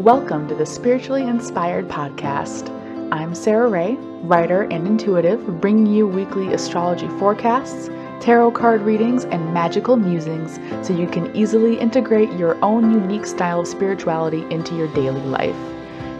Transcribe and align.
Welcome 0.00 0.48
to 0.48 0.54
the 0.54 0.64
Spiritually 0.64 1.24
Inspired 1.24 1.86
Podcast. 1.86 2.70
I'm 3.12 3.34
Sarah 3.34 3.68
Rae, 3.68 3.96
writer 4.22 4.62
and 4.62 4.86
intuitive, 4.86 5.60
bringing 5.60 5.84
you 5.84 6.08
weekly 6.08 6.54
astrology 6.54 7.06
forecasts, 7.18 7.90
tarot 8.18 8.52
card 8.52 8.80
readings, 8.80 9.26
and 9.26 9.52
magical 9.52 9.98
musings 9.98 10.58
so 10.80 10.94
you 10.94 11.06
can 11.06 11.36
easily 11.36 11.78
integrate 11.78 12.32
your 12.32 12.56
own 12.64 12.90
unique 12.90 13.26
style 13.26 13.60
of 13.60 13.68
spirituality 13.68 14.46
into 14.50 14.74
your 14.74 14.88
daily 14.94 15.20
life. 15.20 15.54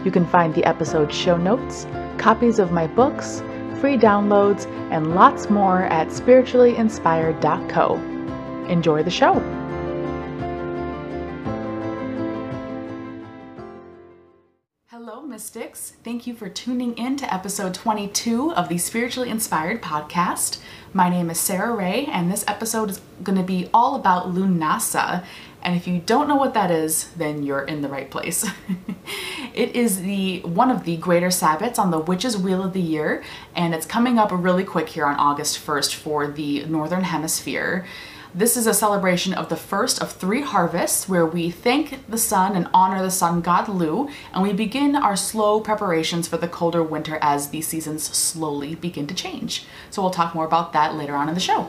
You 0.05 0.11
can 0.11 0.27
find 0.27 0.53
the 0.53 0.65
episode 0.65 1.11
show 1.11 1.37
notes, 1.37 1.87
copies 2.19 2.59
of 2.59 2.71
my 2.71 2.85
books, 2.85 3.41
free 3.79 3.97
downloads, 3.97 4.67
and 4.91 5.15
lots 5.15 5.49
more 5.49 5.85
at 5.85 6.09
spirituallyinspired.co. 6.09 7.95
Enjoy 8.67 9.01
the 9.01 9.09
show! 9.09 9.60
Mystics. 15.41 15.93
Thank 16.03 16.27
you 16.27 16.35
for 16.35 16.49
tuning 16.49 16.95
in 16.99 17.17
to 17.17 17.33
episode 17.33 17.73
22 17.73 18.53
of 18.53 18.69
the 18.69 18.77
Spiritually 18.77 19.31
Inspired 19.31 19.81
podcast. 19.81 20.59
My 20.93 21.09
name 21.09 21.31
is 21.31 21.39
Sarah 21.39 21.73
Rae, 21.73 22.05
and 22.05 22.31
this 22.31 22.45
episode 22.47 22.91
is 22.91 23.01
going 23.23 23.39
to 23.39 23.43
be 23.43 23.67
all 23.73 23.95
about 23.95 24.35
Lughnasadh. 24.35 25.25
And 25.63 25.75
if 25.75 25.87
you 25.87 25.97
don't 25.97 26.27
know 26.27 26.35
what 26.35 26.53
that 26.53 26.69
is, 26.69 27.09
then 27.17 27.41
you're 27.41 27.63
in 27.63 27.81
the 27.81 27.89
right 27.89 28.11
place. 28.11 28.47
it 29.55 29.75
is 29.75 30.03
the 30.03 30.41
one 30.41 30.69
of 30.69 30.83
the 30.83 30.97
greater 30.97 31.29
Sabbats 31.29 31.79
on 31.79 31.89
the 31.89 31.97
Witch's 31.97 32.37
Wheel 32.37 32.61
of 32.61 32.73
the 32.73 32.79
Year, 32.79 33.23
and 33.55 33.73
it's 33.73 33.87
coming 33.87 34.19
up 34.19 34.29
really 34.31 34.63
quick 34.63 34.89
here 34.89 35.07
on 35.07 35.15
August 35.15 35.57
1st 35.65 35.95
for 35.95 36.27
the 36.27 36.65
Northern 36.65 37.03
Hemisphere. 37.03 37.87
This 38.33 38.55
is 38.55 38.65
a 38.65 38.73
celebration 38.73 39.33
of 39.33 39.49
the 39.49 39.57
first 39.57 40.01
of 40.01 40.13
three 40.13 40.41
harvests 40.41 41.09
where 41.09 41.25
we 41.25 41.51
thank 41.51 42.07
the 42.07 42.17
sun 42.17 42.55
and 42.55 42.69
honor 42.73 43.01
the 43.01 43.11
sun 43.11 43.41
god 43.41 43.67
Lugh, 43.67 44.09
and 44.33 44.41
we 44.41 44.53
begin 44.53 44.95
our 44.95 45.17
slow 45.17 45.59
preparations 45.59 46.29
for 46.29 46.37
the 46.37 46.47
colder 46.47 46.81
winter 46.81 47.19
as 47.21 47.49
the 47.49 47.59
seasons 47.59 48.03
slowly 48.03 48.73
begin 48.75 49.05
to 49.07 49.13
change. 49.13 49.65
So 49.89 50.01
we'll 50.01 50.11
talk 50.11 50.33
more 50.33 50.45
about 50.45 50.71
that 50.71 50.95
later 50.95 51.13
on 51.13 51.27
in 51.27 51.35
the 51.35 51.41
show. 51.41 51.67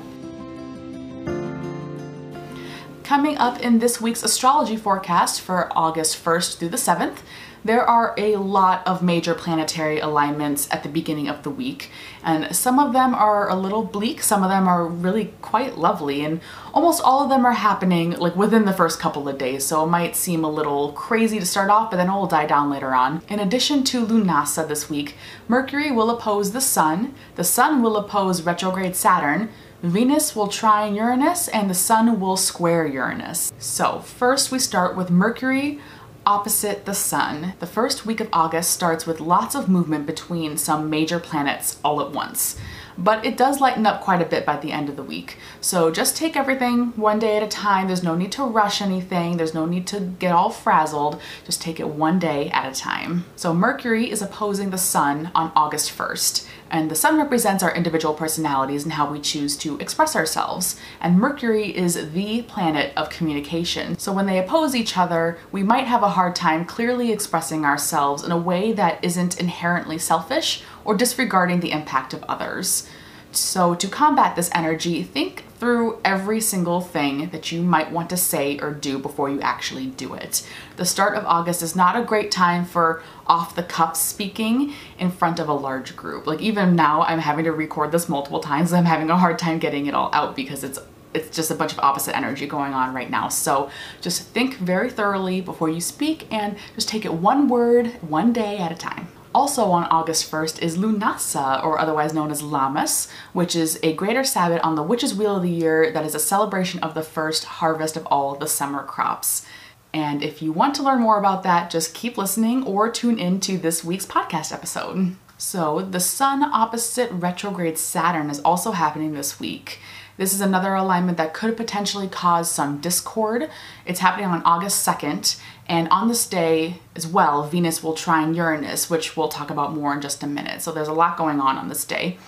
Coming 3.03 3.39
up 3.39 3.59
in 3.59 3.81
this 3.81 4.01
week's 4.01 4.23
astrology 4.23 4.77
forecast 4.77 5.41
for 5.41 5.69
August 5.77 6.25
1st 6.25 6.59
through 6.59 6.69
the 6.69 6.77
7th, 6.77 7.19
there 7.65 7.85
are 7.85 8.15
a 8.17 8.37
lot 8.37 8.87
of 8.87 9.03
major 9.03 9.35
planetary 9.35 10.01
alignments 10.01 10.69
at 10.71 10.83
the 10.83 10.89
beginning 10.89 11.29
of 11.29 11.43
the 11.43 11.51
week, 11.51 11.91
and 12.25 12.55
some 12.55 12.79
of 12.79 12.93
them 12.93 13.15
are 13.15 13.49
a 13.49 13.55
little 13.55 13.85
bleak, 13.85 14.23
some 14.23 14.43
of 14.43 14.51
them 14.51 14.67
are 14.67 14.87
really 14.87 15.33
quite 15.41 15.79
lovely, 15.79 16.25
and 16.25 16.41
almost 16.75 17.03
all 17.03 17.23
of 17.23 17.29
them 17.29 17.47
are 17.47 17.53
happening 17.53 18.13
like 18.13 18.35
within 18.37 18.65
the 18.65 18.73
first 18.73 18.99
couple 18.99 19.29
of 19.29 19.39
days, 19.39 19.65
so 19.65 19.85
it 19.85 19.89
might 19.89 20.17
seem 20.17 20.45
a 20.45 20.51
little 20.51 20.93
crazy 20.93 21.39
to 21.39 21.47
start 21.47 21.71
off, 21.71 21.91
but 21.91 21.97
then 21.97 22.09
it 22.09 22.13
will 22.13 22.27
die 22.27 22.47
down 22.47 22.71
later 22.71 22.95
on. 22.95 23.23
In 23.29 23.39
addition 23.39 23.85
to 23.85 24.07
Lughnasadh 24.07 24.69
this 24.69 24.91
week, 24.91 25.15
Mercury 25.49 25.93
will 25.93 26.11
oppose 26.11 26.53
the 26.53 26.61
Sun, 26.61 27.15
the 27.37 27.45
Sun 27.45 27.83
will 27.83 27.97
oppose 27.97 28.43
retrograde 28.43 28.97
Saturn, 28.97 29.51
Venus 29.83 30.37
will 30.37 30.47
trine 30.47 30.95
Uranus, 30.95 31.49
and 31.49 31.69
the 31.69 31.75
Sun 31.75 32.21
will 32.21 32.37
square 32.37 32.87
Uranus. 32.87 33.53
So, 33.59 33.99
first 33.99 34.53
we 34.53 34.61
start 34.61 34.97
with 34.97 35.11
Mercury 35.11 35.81
opposite 36.27 36.85
the 36.85 36.95
sun. 36.95 37.55
The 37.59 37.67
first 37.67 38.07
week 38.07 38.21
of 38.21 38.29
August 38.33 38.71
starts 38.71 39.07
with 39.07 39.21
lots 39.21 39.55
of 39.55 39.69
movement 39.69 40.07
between 40.07 40.57
some 40.57 40.91
major 40.91 41.19
planets 41.19 41.79
all 41.85 42.01
at 42.01 42.13
once. 42.13 42.59
But 42.99 43.25
it 43.25 43.37
does 43.37 43.61
lighten 43.61 43.87
up 43.87 44.03
quite 44.03 44.21
a 44.21 44.27
bit 44.27 44.45
by 44.45 44.59
the 44.59 44.71
end 44.71 44.89
of 44.89 44.97
the 44.97 45.03
week. 45.03 45.39
So 45.61 45.91
just 45.91 46.17
take 46.17 46.37
everything 46.37 46.93
one 46.97 47.19
day 47.19 47.37
at 47.37 47.43
a 47.43 47.49
time. 47.49 47.87
There's 47.87 48.03
no 48.03 48.15
need 48.15 48.33
to 48.33 48.45
rush 48.45 48.83
anything. 48.83 49.37
There's 49.37 49.55
no 49.55 49.65
need 49.65 49.87
to 49.89 50.01
get 50.01 50.33
all 50.33 50.51
frazzled. 50.51 51.21
Just 51.45 51.63
take 51.63 51.81
it 51.81 51.89
one 51.89 52.19
day 52.19 52.51
at 52.51 52.71
a 52.71 52.79
time. 52.79 53.25
So 53.35 53.55
Mercury 53.55 54.11
is 54.11 54.23
opposing 54.23 54.71
the 54.71 54.79
sun 54.79 55.31
on 55.35 55.53
August 55.57 55.97
1st. 55.97 56.47
And 56.73 56.91
the 56.91 56.97
sun 56.97 57.19
represents 57.19 57.63
our 57.63 57.75
individual 57.75 58.15
personalities 58.15 58.83
and 58.83 58.95
how 58.95 59.13
we 59.13 59.21
choose 59.21 59.59
to 59.59 59.77
express 59.79 60.17
ourselves. 60.17 60.81
And 61.03 61.19
Mercury 61.19 61.77
is 61.77 62.13
the 62.13 62.43
planet 62.43 62.95
of 62.97 63.11
communication. 63.11 63.99
So 63.99 64.11
when 64.11 64.25
they 64.25 64.39
oppose 64.39 64.75
each 64.75 64.97
other, 64.97 65.39
we 65.53 65.63
might 65.63 65.87
have 65.87 66.03
a 66.03 66.09
hard 66.09 66.35
time 66.35 66.65
clearly 66.65 67.13
expressing 67.13 67.67
ourselves 67.67 68.25
in 68.25 68.33
a 68.33 68.39
way 68.39 68.73
that 68.73 69.05
isn't 69.05 69.39
inherently 69.39 69.99
selfish 69.99 70.63
or 70.83 70.97
disregarding 70.97 71.61
the 71.61 71.73
impact 71.73 72.15
of 72.15 72.25
others. 72.25 72.89
So, 73.33 73.75
to 73.75 73.89
combat 73.89 74.37
this 74.37 74.51
energy, 74.55 75.03
think 75.03 75.45
through 75.63 75.97
every 76.05 76.41
single 76.41 76.81
thing 76.81 77.29
that 77.29 77.53
you 77.53 77.63
might 77.63 77.93
want 77.93 78.11
to 78.11 78.17
say 78.17 78.59
or 78.59 78.73
do 78.73 78.99
before 78.99 79.31
you 79.31 79.41
actually 79.43 79.87
do 79.87 80.13
it. 80.13 80.45
The 80.75 80.85
start 80.85 81.17
of 81.17 81.25
August 81.25 81.63
is 81.63 81.77
not 81.77 81.95
a 81.97 82.03
great 82.03 82.33
time 82.33 82.65
for 82.65 83.01
off 83.29 83.55
the 83.55 83.63
cuff 83.63 83.95
speaking 83.95 84.73
in 84.99 85.13
front 85.13 85.39
of 85.39 85.49
a 85.49 85.53
large 85.53 85.95
group. 85.95 86.27
Like, 86.27 86.41
even 86.41 86.75
now, 86.75 87.03
I'm 87.03 87.21
having 87.21 87.45
to 87.45 87.53
record 87.53 87.93
this 87.93 88.09
multiple 88.09 88.41
times. 88.41 88.73
I'm 88.73 88.87
having 88.87 89.09
a 89.09 89.17
hard 89.17 89.39
time 89.39 89.61
getting 89.61 89.87
it 89.87 89.95
all 89.95 90.11
out 90.13 90.35
because 90.35 90.65
it's 90.65 90.81
it's 91.15 91.37
just 91.37 91.53
a 91.53 91.55
bunch 91.55 91.73
of 91.73 91.79
opposite 91.79 92.17
energy 92.17 92.49
going 92.49 92.75
on 92.75 92.93
right 92.93 93.09
now. 93.09 93.29
So 93.29 93.71
just 94.01 94.23
think 94.31 94.57
very 94.57 94.91
thoroughly 94.91 95.41
before 95.41 95.69
you 95.69 95.81
speak 95.81 96.27
and 96.33 96.57
just 96.75 96.89
take 96.89 97.05
it 97.05 97.13
one 97.13 97.47
word, 97.47 97.87
one 98.01 98.33
day 98.33 98.59
at 98.59 98.73
a 98.73 98.75
time. 98.75 99.07
Also 99.35 99.71
on 99.71 99.85
August 99.85 100.31
1st 100.31 100.61
is 100.61 100.77
Lughnasadh, 100.77 101.65
or 101.65 101.79
otherwise 101.79 102.13
known 102.13 102.31
as 102.31 102.43
Lammas, 102.43 103.09
which 103.33 103.57
is 103.57 103.79
a 103.83 103.95
greater 103.95 104.25
Sabbat 104.25 104.63
on 104.63 104.75
the 104.75 104.83
Witch's 104.83 105.15
Wheel 105.15 105.37
of 105.37 105.43
the 105.43 105.51
Year 105.51 105.91
that 105.91 106.05
is 106.05 106.15
a 106.15 106.21
celebration 106.21 106.81
of 106.81 106.95
the 106.95 107.03
first 107.03 107.45
harvest 107.45 107.97
of 107.97 108.07
all 108.07 108.35
the 108.35 108.47
summer 108.47 108.83
crops. 108.83 109.47
And 109.95 110.23
if 110.23 110.43
you 110.43 110.53
want 110.53 110.75
to 110.77 110.83
learn 110.83 111.01
more 111.01 111.19
about 111.19 111.43
that, 111.45 111.71
just 111.71 111.95
keep 111.95 112.19
listening 112.19 112.65
or 112.65 112.91
tune 112.91 113.19
in 113.19 113.41
to 113.41 113.57
this 113.57 113.83
week's 113.83 114.07
podcast 114.07 114.53
episode. 114.53 115.17
So, 115.39 115.81
the 115.81 116.01
Sun 116.01 116.43
opposite 116.45 117.11
retrograde 117.11 117.77
Saturn 117.77 118.31
is 118.31 118.41
also 118.41 118.73
happening 118.73 119.13
this 119.13 119.41
week. 119.41 119.81
This 120.23 120.35
is 120.35 120.41
another 120.41 120.77
alignment 120.77 121.19
that 121.19 121.35
could 121.35 121.57
potentially 121.57 122.07
cause 122.07 122.49
some 122.49 122.81
discord. 122.81 123.51
It's 123.85 123.99
happening 123.99 124.27
on 124.27 124.41
August 124.45 124.87
2nd, 124.87 125.37
and 125.67 125.89
on 125.89 126.07
this 126.07 126.29
day 126.29 126.77
as 126.95 127.09
well, 127.09 127.43
Venus 127.49 127.83
will 127.83 127.95
trine 127.95 128.33
Uranus, 128.33 128.89
which 128.89 129.17
we'll 129.17 129.27
talk 129.27 129.51
about 129.51 129.75
more 129.75 129.93
in 129.93 130.01
just 130.01 130.23
a 130.23 130.29
minute. 130.29 130.63
So 130.63 130.71
there's 130.71 130.87
a 130.87 130.93
lot 130.93 131.17
going 131.17 131.41
on 131.41 131.59
on 131.59 131.69
this 131.69 131.85
day. 131.85 132.19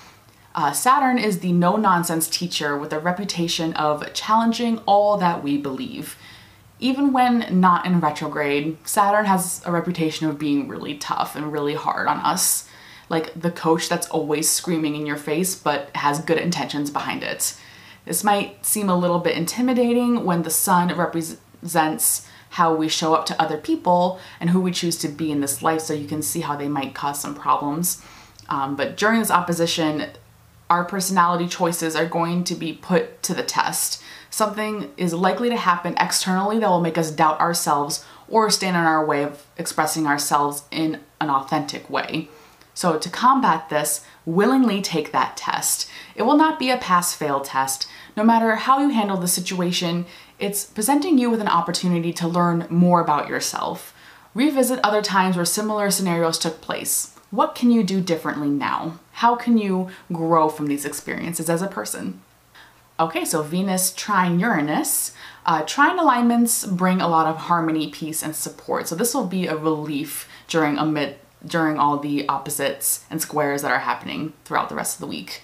Uh, 0.57 0.73
Saturn 0.73 1.21
is 1.21 1.39
the 1.39 1.53
no 1.53 1.77
nonsense 1.77 2.29
teacher 2.29 2.77
with 2.77 2.93
a 2.93 2.99
reputation 2.99 3.73
of 3.75 4.13
challenging 4.13 4.79
all 4.87 5.17
that 5.19 5.45
we 5.45 5.57
believe. 5.57 6.17
Even 6.81 7.13
when 7.13 7.61
not 7.61 7.87
in 7.87 8.01
retrograde, 8.01 8.77
Saturn 8.85 9.27
has 9.27 9.63
a 9.65 9.71
reputation 9.71 10.29
of 10.29 10.37
being 10.37 10.67
really 10.67 10.97
tough 10.97 11.37
and 11.37 11.53
really 11.53 11.75
hard 11.75 12.09
on 12.09 12.19
us. 12.19 12.69
Like 13.09 13.41
the 13.41 13.53
coach 13.53 13.89
that's 13.89 14.09
always 14.09 14.51
screaming 14.51 14.97
in 14.97 15.07
your 15.07 15.17
face 15.17 15.55
but 15.55 15.95
has 15.95 16.19
good 16.19 16.39
intentions 16.39 16.91
behind 16.91 17.23
it. 17.23 17.57
This 18.05 18.25
might 18.25 18.65
seem 18.65 18.89
a 18.89 18.97
little 18.97 19.19
bit 19.19 19.37
intimidating 19.37 20.25
when 20.25 20.43
the 20.43 20.51
sun 20.51 20.95
represents 20.97 22.27
how 22.51 22.75
we 22.75 22.89
show 22.89 23.15
up 23.15 23.27
to 23.27 23.43
other 23.43 23.57
people 23.57 24.21
and 24.39 24.51
who 24.51 24.61
we 24.61 24.71
choose 24.71 24.97
to 24.99 25.09
be 25.09 25.33
in 25.33 25.41
this 25.41 25.63
life, 25.63 25.81
so 25.81 25.93
you 25.93 26.07
can 26.07 26.23
see 26.23 26.41
how 26.41 26.57
they 26.57 26.69
might 26.69 26.95
cause 26.95 27.21
some 27.21 27.35
problems. 27.35 28.03
Um, 28.49 28.77
but 28.77 28.97
during 28.97 29.21
this 29.21 29.31
opposition, 29.31 30.07
our 30.71 30.85
personality 30.85 31.49
choices 31.49 31.97
are 31.97 32.07
going 32.07 32.45
to 32.45 32.55
be 32.55 32.73
put 32.73 33.23
to 33.25 33.35
the 33.35 33.43
test. 33.43 34.03
Something 34.31 34.93
is 34.97 35.13
likely 35.13 35.49
to 35.49 35.57
happen 35.57 35.95
externally 35.99 36.59
that 36.59 36.69
will 36.69 36.81
make 36.81 36.99
us 36.99 37.11
doubt 37.11 37.41
ourselves 37.41 38.05
or 38.29 38.51
stand 38.51 38.77
in 38.77 38.83
our 38.83 39.05
way 39.05 39.23
of 39.23 39.47
expressing 39.57 40.07
ourselves 40.07 40.65
in 40.71 41.01
an 41.21 41.31
authentic 41.31 41.89
way. 41.91 42.29
So, 42.73 42.99
to 42.99 43.09
combat 43.09 43.69
this, 43.69 44.05
willingly 44.27 44.83
take 44.83 45.13
that 45.13 45.37
test. 45.37 45.89
It 46.17 46.23
will 46.23 46.37
not 46.37 46.59
be 46.59 46.71
a 46.71 46.77
pass 46.77 47.15
fail 47.15 47.41
test. 47.41 47.87
No 48.17 48.23
matter 48.23 48.55
how 48.55 48.79
you 48.79 48.91
handle 48.91 49.17
the 49.17 49.27
situation, 49.27 50.07
it's 50.39 50.65
presenting 50.65 51.19
you 51.19 51.31
with 51.31 51.41
an 51.41 51.49
opportunity 51.49 52.13
to 52.13 52.29
learn 52.29 52.67
more 52.71 53.01
about 53.01 53.29
yourself. 53.29 53.93
Revisit 54.35 54.79
other 54.83 55.03
times 55.03 55.37
where 55.37 55.45
similar 55.45 55.91
scenarios 55.91 56.39
took 56.39 56.61
place. 56.61 57.15
What 57.31 57.57
can 57.57 57.73
you 57.73 57.83
do 57.83 58.01
differently 58.01 58.49
now? 58.49 59.01
How 59.13 59.35
can 59.35 59.59
you 59.59 59.91
grow 60.13 60.49
from 60.49 60.69
these 60.69 60.85
experiences 60.85 61.51
as 61.51 61.63
a 61.63 61.67
person? 61.67 62.21
Okay, 63.01 63.25
so 63.25 63.43
Venus 63.43 63.93
trine 63.93 64.39
Uranus. 64.39 65.13
Uh, 65.45 65.63
trine 65.63 65.99
alignments 65.99 66.65
bring 66.65 67.01
a 67.01 67.09
lot 67.09 67.27
of 67.27 67.37
harmony, 67.37 67.91
peace, 67.91 68.23
and 68.23 68.37
support. 68.37 68.87
So 68.87 68.95
this 68.95 69.13
will 69.13 69.27
be 69.27 69.49
a 69.49 69.57
relief 69.57 70.29
during 70.47 70.79
amid 70.79 71.17
during 71.45 71.79
all 71.79 71.99
the 71.99 72.27
opposites 72.27 73.05
and 73.11 73.21
squares 73.21 73.61
that 73.61 73.71
are 73.71 73.81
happening 73.81 74.33
throughout 74.45 74.71
the 74.71 74.75
rest 74.75 74.97
of 74.97 75.01
the 75.01 75.07
week 75.07 75.43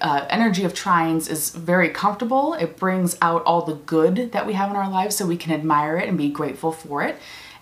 uh, 0.00 0.26
energy 0.30 0.64
of 0.64 0.74
trines 0.74 1.30
is 1.30 1.50
very 1.50 1.88
comfortable. 1.88 2.54
It 2.54 2.76
brings 2.76 3.16
out 3.20 3.44
all 3.44 3.62
the 3.62 3.74
good 3.74 4.32
that 4.32 4.46
we 4.46 4.54
have 4.54 4.70
in 4.70 4.76
our 4.76 4.90
lives 4.90 5.16
so 5.16 5.26
we 5.26 5.36
can 5.36 5.52
admire 5.52 5.96
it 5.96 6.08
and 6.08 6.18
be 6.18 6.28
grateful 6.28 6.72
for 6.72 7.02
it. 7.02 7.16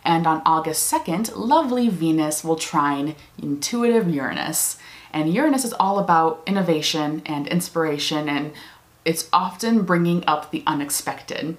And 0.04 0.26
on 0.26 0.42
August 0.46 0.90
2nd, 0.92 1.32
lovely 1.36 1.88
Venus 1.88 2.42
will 2.42 2.56
trine 2.56 3.14
intuitive 3.40 4.08
Uranus. 4.08 4.78
And 5.12 5.32
Uranus 5.32 5.64
is 5.64 5.74
all 5.74 5.98
about 5.98 6.42
innovation 6.46 7.22
and 7.26 7.46
inspiration, 7.48 8.28
and 8.28 8.52
it's 9.04 9.28
often 9.32 9.82
bringing 9.82 10.24
up 10.26 10.50
the 10.50 10.62
unexpected. 10.66 11.56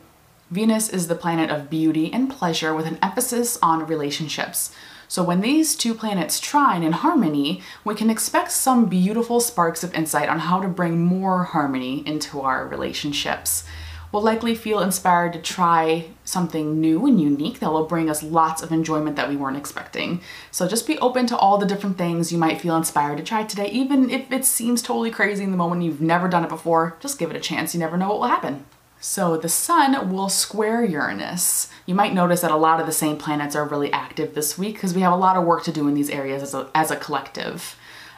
Venus 0.50 0.90
is 0.90 1.08
the 1.08 1.16
planet 1.16 1.50
of 1.50 1.70
beauty 1.70 2.12
and 2.12 2.30
pleasure 2.30 2.74
with 2.74 2.86
an 2.86 3.00
emphasis 3.02 3.58
on 3.62 3.86
relationships. 3.86 4.74
So 5.12 5.24
when 5.24 5.42
these 5.42 5.76
two 5.76 5.94
planets 5.94 6.40
trine 6.40 6.84
in 6.84 6.94
harmony, 6.94 7.62
we 7.84 7.96
can 7.96 8.10
expect 8.10 8.54
some 8.54 8.86
beautiful 8.86 9.42
sparks 9.42 9.84
of 9.84 9.94
insight 9.94 10.30
on 10.30 10.40
how 10.40 10.62
to 10.62 10.70
bring 10.70 11.04
more 11.04 11.44
harmony 11.44 12.02
into 12.08 12.40
our 12.40 12.66
relationships. 12.66 13.66
We'll 14.14 14.22
likely 14.22 14.56
feel 14.56 14.80
inspired 14.80 15.34
to 15.34 15.42
try 15.42 16.06
something 16.24 16.80
new 16.80 17.06
and 17.06 17.20
unique 17.20 17.60
that 17.60 17.74
will 17.74 17.88
bring 17.88 18.10
us 18.10 18.24
lots 18.24 18.64
of 18.64 18.72
enjoyment 18.72 19.18
that 19.18 19.28
we 19.28 19.36
weren't 19.36 19.58
expecting. 19.58 20.22
So 20.50 20.66
just 20.66 20.88
be 20.88 20.98
open 21.00 21.28
to 21.28 21.38
all 21.38 21.58
the 21.58 21.66
different 21.66 21.98
things 21.98 22.32
you 22.32 22.38
might 22.38 22.62
feel 22.62 22.78
inspired 22.78 23.18
to 23.18 23.24
try 23.26 23.44
today, 23.44 23.68
even 23.70 24.10
if 24.10 24.32
it 24.32 24.46
seems 24.46 24.82
totally 24.82 25.12
crazy 25.12 25.44
in 25.44 25.52
the 25.52 25.58
moment 25.58 25.84
you've 25.84 26.00
never 26.00 26.30
done 26.30 26.46
it 26.46 26.50
before, 26.50 26.96
just 27.02 27.20
give 27.20 27.30
it 27.30 27.36
a 27.36 27.42
chance. 27.42 27.74
You 27.74 27.82
never 27.82 27.98
know 27.98 28.08
what 28.08 28.20
will 28.20 28.28
happen. 28.28 28.64
So 29.04 29.36
the 29.36 29.50
sun 29.50 30.12
will 30.12 30.30
square 30.30 30.86
Uranus. 30.86 31.70
You 31.88 31.96
might 31.96 32.14
notice 32.14 32.42
that 32.42 32.52
a 32.52 32.56
lot 32.56 32.80
of 32.80 32.86
the 32.86 32.92
same 32.92 33.18
planets 33.18 33.56
are 33.56 33.68
really 33.68 33.92
active 33.92 34.36
this 34.36 34.60
week 34.60 34.76
because 34.76 34.94
we 34.94 35.02
have 35.02 35.12
a 35.12 35.18
lot 35.18 35.36
of 35.36 35.44
work 35.44 35.64
to 35.64 35.72
do 35.72 35.88
in 35.88 35.96
these 35.96 36.12
areas 36.12 36.44
as 36.44 36.54
a, 36.54 36.70
as 36.76 36.92
a 36.92 36.96
collective. 36.96 37.76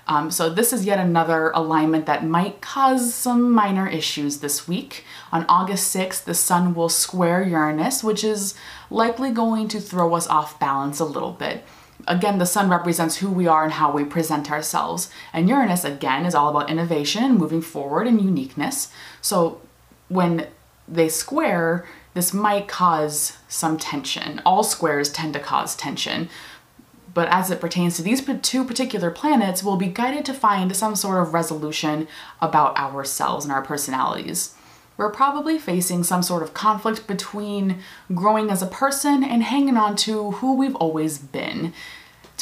Um, 0.07 0.29
so 0.29 0.49
this 0.49 0.73
is 0.73 0.85
yet 0.85 0.99
another 0.99 1.51
alignment 1.51 2.05
that 2.07 2.25
might 2.25 2.59
cause 2.59 3.13
some 3.13 3.49
minor 3.49 3.87
issues 3.87 4.39
this 4.39 4.67
week. 4.67 5.05
On 5.31 5.45
August 5.47 5.95
6th, 5.95 6.25
the 6.25 6.33
sun 6.33 6.73
will 6.73 6.89
square 6.89 7.41
Uranus, 7.41 8.03
which 8.03 8.21
is 8.21 8.53
likely 8.89 9.31
going 9.31 9.69
to 9.69 9.79
throw 9.79 10.13
us 10.13 10.27
off 10.27 10.59
balance 10.59 10.99
a 10.99 11.05
little 11.05 11.31
bit. 11.31 11.63
Again, 12.05 12.39
the 12.39 12.45
sun 12.45 12.69
represents 12.69 13.17
who 13.17 13.31
we 13.31 13.47
are 13.47 13.63
and 13.63 13.71
how 13.71 13.89
we 13.89 14.03
present 14.03 14.51
ourselves. 14.51 15.09
And 15.31 15.47
Uranus, 15.47 15.85
again, 15.85 16.25
is 16.25 16.35
all 16.35 16.49
about 16.49 16.69
innovation 16.69 17.23
and 17.23 17.37
moving 17.37 17.61
forward 17.61 18.05
and 18.05 18.21
uniqueness. 18.21 18.91
So 19.21 19.61
when 20.09 20.47
they 20.87 21.09
square, 21.09 21.87
this 22.13 22.33
might 22.33 22.67
cause 22.67 23.37
some 23.47 23.77
tension. 23.77 24.41
All 24.45 24.63
squares 24.63 25.11
tend 25.11 25.33
to 25.33 25.39
cause 25.39 25.75
tension. 25.75 26.29
But 27.13 27.27
as 27.29 27.51
it 27.51 27.61
pertains 27.61 27.95
to 27.97 28.01
these 28.01 28.25
two 28.41 28.63
particular 28.63 29.11
planets, 29.11 29.63
we'll 29.63 29.77
be 29.77 29.87
guided 29.87 30.25
to 30.25 30.33
find 30.33 30.75
some 30.75 30.95
sort 30.95 31.21
of 31.21 31.33
resolution 31.33 32.07
about 32.41 32.77
ourselves 32.77 33.45
and 33.45 33.51
our 33.51 33.61
personalities. 33.61 34.55
We're 34.97 35.11
probably 35.11 35.57
facing 35.57 36.03
some 36.03 36.21
sort 36.21 36.43
of 36.43 36.53
conflict 36.53 37.07
between 37.07 37.79
growing 38.13 38.49
as 38.49 38.61
a 38.61 38.67
person 38.67 39.23
and 39.23 39.43
hanging 39.43 39.77
on 39.77 39.95
to 39.97 40.31
who 40.31 40.55
we've 40.55 40.75
always 40.75 41.17
been. 41.17 41.73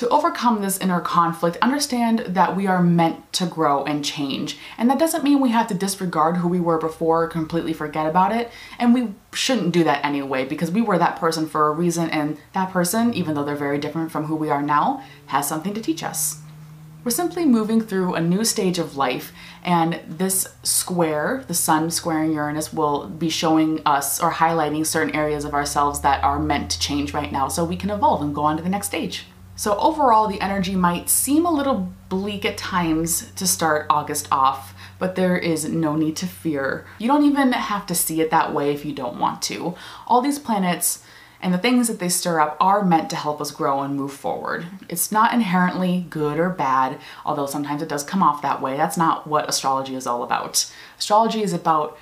To 0.01 0.09
overcome 0.09 0.63
this 0.63 0.79
inner 0.79 0.99
conflict, 0.99 1.59
understand 1.61 2.21
that 2.21 2.55
we 2.55 2.65
are 2.65 2.81
meant 2.81 3.31
to 3.33 3.45
grow 3.45 3.83
and 3.85 4.03
change. 4.03 4.57
And 4.75 4.89
that 4.89 4.97
doesn't 4.97 5.23
mean 5.23 5.39
we 5.39 5.49
have 5.49 5.67
to 5.67 5.75
disregard 5.75 6.37
who 6.37 6.47
we 6.47 6.59
were 6.59 6.79
before 6.79 7.25
or 7.25 7.27
completely 7.27 7.71
forget 7.71 8.07
about 8.07 8.31
it. 8.31 8.49
And 8.79 8.95
we 8.95 9.13
shouldn't 9.31 9.73
do 9.73 9.83
that 9.83 10.03
anyway 10.03 10.43
because 10.43 10.71
we 10.71 10.81
were 10.81 10.97
that 10.97 11.17
person 11.17 11.45
for 11.45 11.67
a 11.67 11.71
reason, 11.71 12.09
and 12.09 12.39
that 12.53 12.71
person, 12.71 13.13
even 13.13 13.35
though 13.35 13.43
they're 13.43 13.55
very 13.55 13.77
different 13.77 14.11
from 14.11 14.25
who 14.25 14.35
we 14.35 14.49
are 14.49 14.63
now, 14.63 15.03
has 15.27 15.47
something 15.47 15.75
to 15.75 15.81
teach 15.81 16.01
us. 16.01 16.39
We're 17.03 17.11
simply 17.11 17.45
moving 17.45 17.79
through 17.79 18.15
a 18.15 18.21
new 18.21 18.43
stage 18.43 18.79
of 18.79 18.97
life, 18.97 19.31
and 19.63 19.99
this 20.07 20.47
square, 20.63 21.45
the 21.47 21.53
sun 21.53 21.91
squaring 21.91 22.33
Uranus, 22.33 22.73
will 22.73 23.05
be 23.05 23.29
showing 23.29 23.81
us 23.85 24.19
or 24.19 24.31
highlighting 24.31 24.83
certain 24.83 25.15
areas 25.15 25.45
of 25.45 25.53
ourselves 25.53 26.01
that 26.01 26.23
are 26.23 26.39
meant 26.39 26.71
to 26.71 26.79
change 26.79 27.13
right 27.13 27.31
now 27.31 27.47
so 27.47 27.63
we 27.63 27.77
can 27.77 27.91
evolve 27.91 28.23
and 28.23 28.33
go 28.33 28.41
on 28.41 28.57
to 28.57 28.63
the 28.63 28.69
next 28.69 28.87
stage. 28.87 29.25
So 29.61 29.77
overall, 29.77 30.27
the 30.27 30.41
energy 30.41 30.73
might 30.73 31.07
seem 31.07 31.45
a 31.45 31.51
little 31.51 31.93
bleak 32.09 32.45
at 32.45 32.57
times 32.57 33.31
to 33.33 33.45
start 33.45 33.85
August 33.91 34.27
off, 34.31 34.73
but 34.97 35.13
there 35.13 35.37
is 35.37 35.65
no 35.65 35.95
need 35.95 36.15
to 36.15 36.25
fear. 36.25 36.87
You 36.97 37.07
don't 37.07 37.25
even 37.25 37.51
have 37.51 37.85
to 37.85 37.93
see 37.93 38.21
it 38.21 38.31
that 38.31 38.55
way 38.55 38.73
if 38.73 38.85
you 38.85 38.91
don't 38.91 39.19
want 39.19 39.43
to. 39.43 39.75
All 40.07 40.19
these 40.19 40.39
planets 40.39 41.03
and 41.43 41.53
the 41.53 41.59
things 41.59 41.87
that 41.89 41.99
they 41.99 42.09
stir 42.09 42.39
up 42.39 42.57
are 42.59 42.83
meant 42.83 43.11
to 43.11 43.15
help 43.15 43.39
us 43.39 43.51
grow 43.51 43.83
and 43.83 43.95
move 43.95 44.13
forward. 44.13 44.65
It's 44.89 45.11
not 45.11 45.31
inherently 45.31 46.07
good 46.09 46.39
or 46.39 46.49
bad, 46.49 46.99
although 47.23 47.45
sometimes 47.45 47.83
it 47.83 47.89
does 47.89 48.03
come 48.03 48.23
off 48.23 48.41
that 48.41 48.63
way. 48.63 48.75
That's 48.75 48.97
not 48.97 49.27
what 49.27 49.47
astrology 49.47 49.93
is 49.93 50.07
all 50.07 50.23
about. 50.23 50.73
Astrology 50.97 51.43
is 51.43 51.53
about 51.53 51.99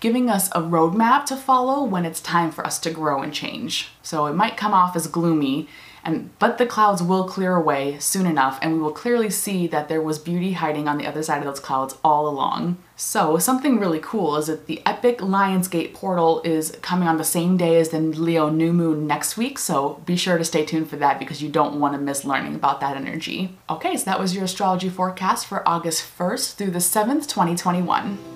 giving 0.00 0.28
us 0.28 0.48
a 0.48 0.60
roadmap 0.60 1.24
to 1.26 1.36
follow 1.36 1.84
when 1.84 2.04
it's 2.04 2.20
time 2.20 2.50
for 2.50 2.66
us 2.66 2.78
to 2.80 2.90
grow 2.90 3.22
and 3.22 3.32
change. 3.32 3.90
So 4.02 4.26
it 4.26 4.34
might 4.34 4.56
come 4.56 4.74
off 4.74 4.96
as 4.96 5.06
gloomy 5.06 5.68
and 6.04 6.36
but 6.38 6.58
the 6.58 6.66
clouds 6.66 7.02
will 7.02 7.24
clear 7.24 7.54
away 7.54 7.98
soon 7.98 8.26
enough 8.26 8.58
and 8.60 8.74
we 8.74 8.80
will 8.80 8.92
clearly 8.92 9.30
see 9.30 9.66
that 9.68 9.88
there 9.88 10.02
was 10.02 10.18
beauty 10.18 10.52
hiding 10.52 10.88
on 10.88 10.98
the 10.98 11.06
other 11.06 11.22
side 11.22 11.38
of 11.38 11.44
those 11.44 11.60
clouds 11.60 11.96
all 12.02 12.28
along. 12.28 12.78
So 12.96 13.38
something 13.38 13.78
really 13.78 14.00
cool 14.00 14.36
is 14.36 14.46
that 14.46 14.66
the 14.66 14.82
epic 14.84 15.18
Lionsgate 15.18 15.94
portal 15.94 16.40
is 16.44 16.76
coming 16.82 17.08
on 17.08 17.18
the 17.18 17.24
same 17.24 17.56
day 17.56 17.78
as 17.78 17.90
the 17.90 18.00
Leo 18.00 18.48
new 18.48 18.72
moon 18.72 19.06
next 19.06 19.36
week, 19.36 19.58
so 19.58 20.00
be 20.06 20.16
sure 20.16 20.38
to 20.38 20.44
stay 20.44 20.64
tuned 20.64 20.88
for 20.88 20.96
that 20.96 21.18
because 21.18 21.42
you 21.42 21.48
don't 21.48 21.80
want 21.80 21.94
to 21.94 22.00
miss 22.00 22.24
learning 22.24 22.54
about 22.54 22.80
that 22.80 22.96
energy. 22.96 23.56
Okay, 23.70 23.96
so 23.96 24.04
that 24.04 24.20
was 24.20 24.34
your 24.34 24.44
astrology 24.44 24.88
forecast 24.88 25.46
for 25.46 25.68
August 25.68 26.04
1st 26.16 26.54
through 26.54 26.70
the 26.70 26.78
7th, 26.78 27.28
2021. 27.28 28.31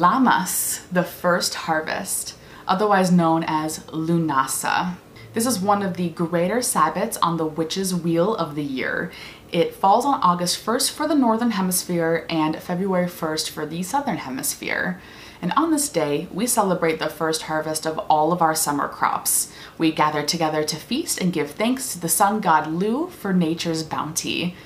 Lammas, 0.00 0.80
the 0.90 1.04
first 1.04 1.54
harvest 1.54 2.34
otherwise 2.66 3.12
known 3.12 3.44
as 3.46 3.80
Lughnasadh. 3.88 4.94
This 5.34 5.44
is 5.44 5.58
one 5.60 5.82
of 5.82 5.98
the 5.98 6.08
greater 6.08 6.60
Sabbats 6.60 7.18
on 7.20 7.36
the 7.36 7.44
Witch's 7.44 7.94
Wheel 7.94 8.34
of 8.34 8.54
the 8.54 8.62
year. 8.62 9.12
It 9.52 9.74
falls 9.74 10.06
on 10.06 10.22
August 10.22 10.64
1st 10.64 10.90
for 10.92 11.06
the 11.06 11.14
Northern 11.14 11.50
Hemisphere 11.50 12.24
and 12.30 12.56
February 12.56 13.08
1st 13.08 13.50
for 13.50 13.66
the 13.66 13.82
Southern 13.82 14.16
Hemisphere. 14.16 15.02
And 15.42 15.52
on 15.56 15.70
this 15.70 15.88
day, 15.90 16.28
we 16.32 16.46
celebrate 16.46 16.98
the 16.98 17.08
first 17.08 17.42
harvest 17.42 17.86
of 17.86 17.98
all 17.98 18.32
of 18.32 18.40
our 18.40 18.54
summer 18.54 18.88
crops. 18.88 19.52
We 19.76 19.92
gather 19.92 20.22
together 20.22 20.64
to 20.64 20.76
feast 20.76 21.20
and 21.20 21.32
give 21.32 21.50
thanks 21.50 21.92
to 21.92 22.00
the 22.00 22.08
sun 22.08 22.40
god 22.40 22.68
Lugh 22.68 23.10
for 23.10 23.34
nature's 23.34 23.82
bounty. 23.82 24.56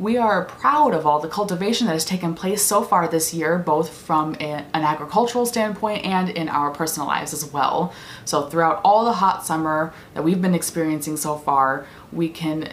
We 0.00 0.16
are 0.16 0.44
proud 0.44 0.92
of 0.92 1.06
all 1.06 1.20
the 1.20 1.28
cultivation 1.28 1.86
that 1.86 1.92
has 1.92 2.04
taken 2.04 2.34
place 2.34 2.62
so 2.62 2.82
far 2.82 3.06
this 3.06 3.32
year, 3.32 3.58
both 3.58 3.96
from 3.96 4.34
a, 4.40 4.66
an 4.74 4.82
agricultural 4.82 5.46
standpoint 5.46 6.04
and 6.04 6.28
in 6.28 6.48
our 6.48 6.72
personal 6.72 7.06
lives 7.06 7.32
as 7.32 7.44
well. 7.52 7.94
So 8.24 8.48
throughout 8.48 8.80
all 8.84 9.04
the 9.04 9.12
hot 9.12 9.46
summer 9.46 9.94
that 10.14 10.24
we've 10.24 10.42
been 10.42 10.54
experiencing 10.54 11.16
so 11.16 11.36
far, 11.36 11.86
we 12.12 12.28
can 12.28 12.72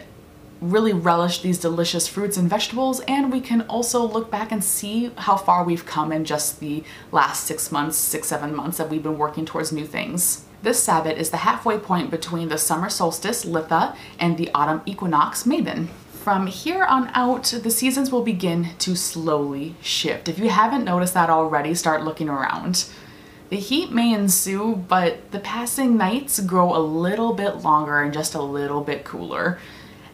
really 0.60 0.92
relish 0.92 1.42
these 1.42 1.58
delicious 1.58 2.08
fruits 2.08 2.36
and 2.36 2.50
vegetables 2.50 3.00
and 3.06 3.32
we 3.32 3.40
can 3.40 3.62
also 3.62 4.02
look 4.02 4.30
back 4.30 4.50
and 4.50 4.62
see 4.62 5.10
how 5.18 5.36
far 5.36 5.64
we've 5.64 5.86
come 5.86 6.12
in 6.12 6.24
just 6.24 6.58
the 6.58 6.82
last 7.12 7.44
six 7.44 7.70
months, 7.70 7.96
six, 7.96 8.28
seven 8.28 8.54
months 8.54 8.78
that 8.78 8.90
we've 8.90 9.02
been 9.02 9.18
working 9.18 9.44
towards 9.44 9.70
new 9.70 9.86
things. 9.86 10.44
This 10.62 10.82
Sabbat 10.82 11.18
is 11.18 11.30
the 11.30 11.38
halfway 11.38 11.78
point 11.78 12.10
between 12.10 12.48
the 12.48 12.58
summer 12.58 12.88
solstice, 12.88 13.44
Litha, 13.44 13.96
and 14.18 14.38
the 14.38 14.50
autumn 14.54 14.82
equinox, 14.86 15.42
Mabon. 15.44 15.88
From 16.22 16.46
here 16.46 16.84
on 16.84 17.10
out, 17.14 17.46
the 17.46 17.70
seasons 17.70 18.12
will 18.12 18.22
begin 18.22 18.76
to 18.78 18.94
slowly 18.94 19.74
shift. 19.82 20.28
If 20.28 20.38
you 20.38 20.50
haven't 20.50 20.84
noticed 20.84 21.14
that 21.14 21.30
already, 21.30 21.74
start 21.74 22.04
looking 22.04 22.28
around. 22.28 22.84
The 23.48 23.56
heat 23.56 23.90
may 23.90 24.14
ensue, 24.14 24.76
but 24.86 25.32
the 25.32 25.40
passing 25.40 25.96
nights 25.96 26.38
grow 26.38 26.76
a 26.76 26.78
little 26.78 27.32
bit 27.32 27.56
longer 27.56 28.00
and 28.00 28.14
just 28.14 28.36
a 28.36 28.40
little 28.40 28.82
bit 28.82 29.02
cooler. 29.02 29.58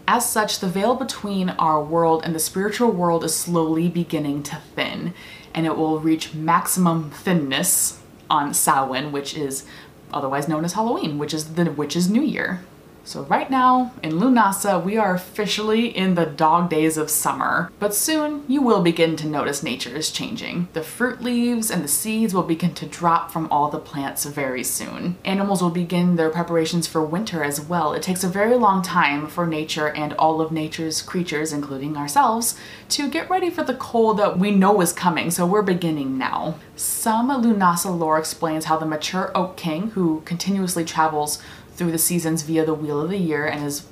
As 0.06 0.26
such, 0.26 0.60
the 0.60 0.66
veil 0.66 0.94
between 0.94 1.50
our 1.50 1.84
world 1.84 2.22
and 2.24 2.34
the 2.34 2.40
spiritual 2.40 2.90
world 2.90 3.22
is 3.22 3.34
slowly 3.34 3.90
beginning 3.90 4.44
to 4.44 4.56
thin, 4.74 5.12
and 5.52 5.66
it 5.66 5.76
will 5.76 6.00
reach 6.00 6.32
maximum 6.32 7.10
thinness 7.10 8.00
on 8.30 8.54
Samhain, 8.54 9.12
which 9.12 9.36
is 9.36 9.66
otherwise 10.10 10.48
known 10.48 10.64
as 10.64 10.72
Halloween, 10.72 11.18
which 11.18 11.34
is 11.34 11.52
the 11.52 11.70
witch's 11.70 12.08
new 12.08 12.22
year. 12.22 12.62
So 13.08 13.22
right 13.22 13.50
now, 13.50 13.94
in 14.02 14.20
Lughnasadh, 14.20 14.84
we 14.84 14.98
are 14.98 15.14
officially 15.14 15.86
in 15.96 16.14
the 16.14 16.26
dog 16.26 16.68
days 16.68 16.98
of 16.98 17.08
summer, 17.08 17.72
but 17.78 17.94
soon 17.94 18.44
you 18.46 18.60
will 18.60 18.82
begin 18.82 19.16
to 19.16 19.26
notice 19.26 19.62
nature 19.62 19.96
is 19.96 20.10
changing. 20.10 20.68
The 20.74 20.82
fruit 20.82 21.22
leaves 21.22 21.70
and 21.70 21.82
the 21.82 21.88
seeds 21.88 22.34
will 22.34 22.42
begin 22.42 22.74
to 22.74 22.84
drop 22.84 23.30
from 23.30 23.50
all 23.50 23.70
the 23.70 23.78
plants 23.78 24.26
very 24.26 24.62
soon. 24.62 25.16
Animals 25.24 25.62
will 25.62 25.70
begin 25.70 26.16
their 26.16 26.28
preparations 26.28 26.86
for 26.86 27.02
winter 27.02 27.42
as 27.42 27.62
well. 27.62 27.94
It 27.94 28.02
takes 28.02 28.24
a 28.24 28.28
very 28.28 28.56
long 28.56 28.82
time 28.82 29.26
for 29.26 29.46
nature 29.46 29.88
and 29.88 30.12
all 30.12 30.42
of 30.42 30.52
nature's 30.52 31.00
creatures, 31.00 31.50
including 31.50 31.96
ourselves, 31.96 32.56
to 32.90 33.08
get 33.08 33.30
ready 33.30 33.48
for 33.48 33.64
the 33.64 33.72
cold 33.72 34.18
that 34.18 34.38
we 34.38 34.50
know 34.50 34.82
is 34.82 34.92
coming, 34.92 35.30
so 35.30 35.46
we're 35.46 35.62
beginning 35.62 36.18
now. 36.18 36.56
Some 36.76 37.30
Lughnasadh 37.30 37.98
lore 37.98 38.18
explains 38.18 38.66
how 38.66 38.76
the 38.76 38.84
mature 38.86 39.32
Oak 39.34 39.56
King, 39.56 39.92
who 39.92 40.20
continuously 40.26 40.84
travels 40.84 41.42
through 41.78 41.92
the 41.92 41.99
seasons 41.99 42.42
via 42.42 42.66
the 42.66 42.75
Wheel 42.75 43.00
of 43.00 43.11
the 43.11 43.16
Year 43.16 43.47
and 43.47 43.64
is 43.64 43.87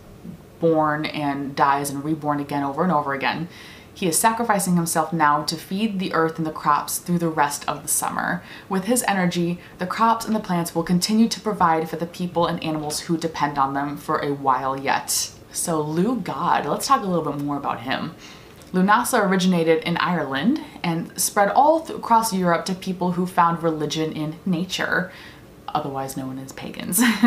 born 0.61 1.07
and 1.07 1.55
dies 1.55 1.89
and 1.89 2.05
reborn 2.05 2.41
again 2.41 2.63
over 2.63 2.83
and 2.83 2.93
over 2.93 3.15
again. 3.15 3.49
He 3.95 4.07
is 4.07 4.19
sacrificing 4.19 4.77
himself 4.77 5.11
now 5.11 5.43
to 5.45 5.57
feed 5.57 5.99
the 5.99 6.13
earth 6.13 6.37
and 6.37 6.47
the 6.47 6.51
crops 6.51 6.99
through 6.99 7.19
the 7.19 7.31
rest 7.31 7.67
of 7.67 7.81
the 7.81 7.89
summer. 7.89 8.43
With 8.69 8.85
his 8.85 9.03
energy, 9.09 9.59
the 9.79 9.87
crops 9.87 10.27
and 10.27 10.37
the 10.37 10.41
plants 10.41 10.75
will 10.75 10.83
continue 10.83 11.29
to 11.29 11.41
provide 11.41 11.89
for 11.89 11.97
the 11.97 12.05
people 12.05 12.45
and 12.45 12.63
animals 12.63 13.01
who 13.01 13.17
depend 13.17 13.57
on 13.57 13.73
them 13.73 13.97
for 13.97 14.19
a 14.19 14.35
while 14.35 14.79
yet. 14.79 15.31
So 15.51 15.81
Lugh 15.81 16.23
God, 16.23 16.67
let's 16.67 16.87
talk 16.87 17.03
a 17.03 17.07
little 17.07 17.33
bit 17.33 17.43
more 17.43 17.57
about 17.57 17.81
him. 17.81 18.15
Lughnasadh 18.75 19.27
originated 19.27 19.83
in 19.85 19.97
Ireland 19.97 20.61
and 20.83 21.19
spread 21.19 21.49
all 21.49 21.87
across 21.91 22.35
Europe 22.35 22.67
to 22.67 22.75
people 22.75 23.13
who 23.13 23.25
found 23.25 23.63
religion 23.63 24.13
in 24.13 24.37
nature, 24.45 25.11
otherwise 25.77 26.17
known 26.17 26.39
as 26.39 26.53
pagans. 26.53 26.99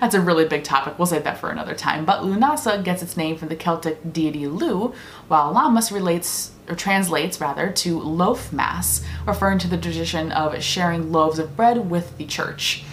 That's 0.00 0.14
a 0.14 0.20
really 0.20 0.46
big 0.46 0.62
topic. 0.62 0.98
We'll 0.98 1.06
save 1.06 1.24
that 1.24 1.38
for 1.38 1.50
another 1.50 1.74
time. 1.74 2.04
But 2.04 2.22
Lughnasadh 2.22 2.84
gets 2.84 3.02
its 3.02 3.16
name 3.16 3.36
from 3.36 3.48
the 3.48 3.56
Celtic 3.56 4.12
deity 4.12 4.46
Lugh, 4.46 4.94
while 5.28 5.52
Lammas 5.52 5.92
relates 5.92 6.52
or 6.68 6.76
translates 6.76 7.40
rather 7.40 7.70
to 7.70 7.98
loaf 7.98 8.52
mass, 8.52 9.04
referring 9.26 9.58
to 9.58 9.68
the 9.68 9.76
tradition 9.76 10.30
of 10.30 10.62
sharing 10.62 11.10
loaves 11.10 11.40
of 11.40 11.56
bread 11.56 11.90
with 11.90 12.16
the 12.16 12.26
church. 12.26 12.84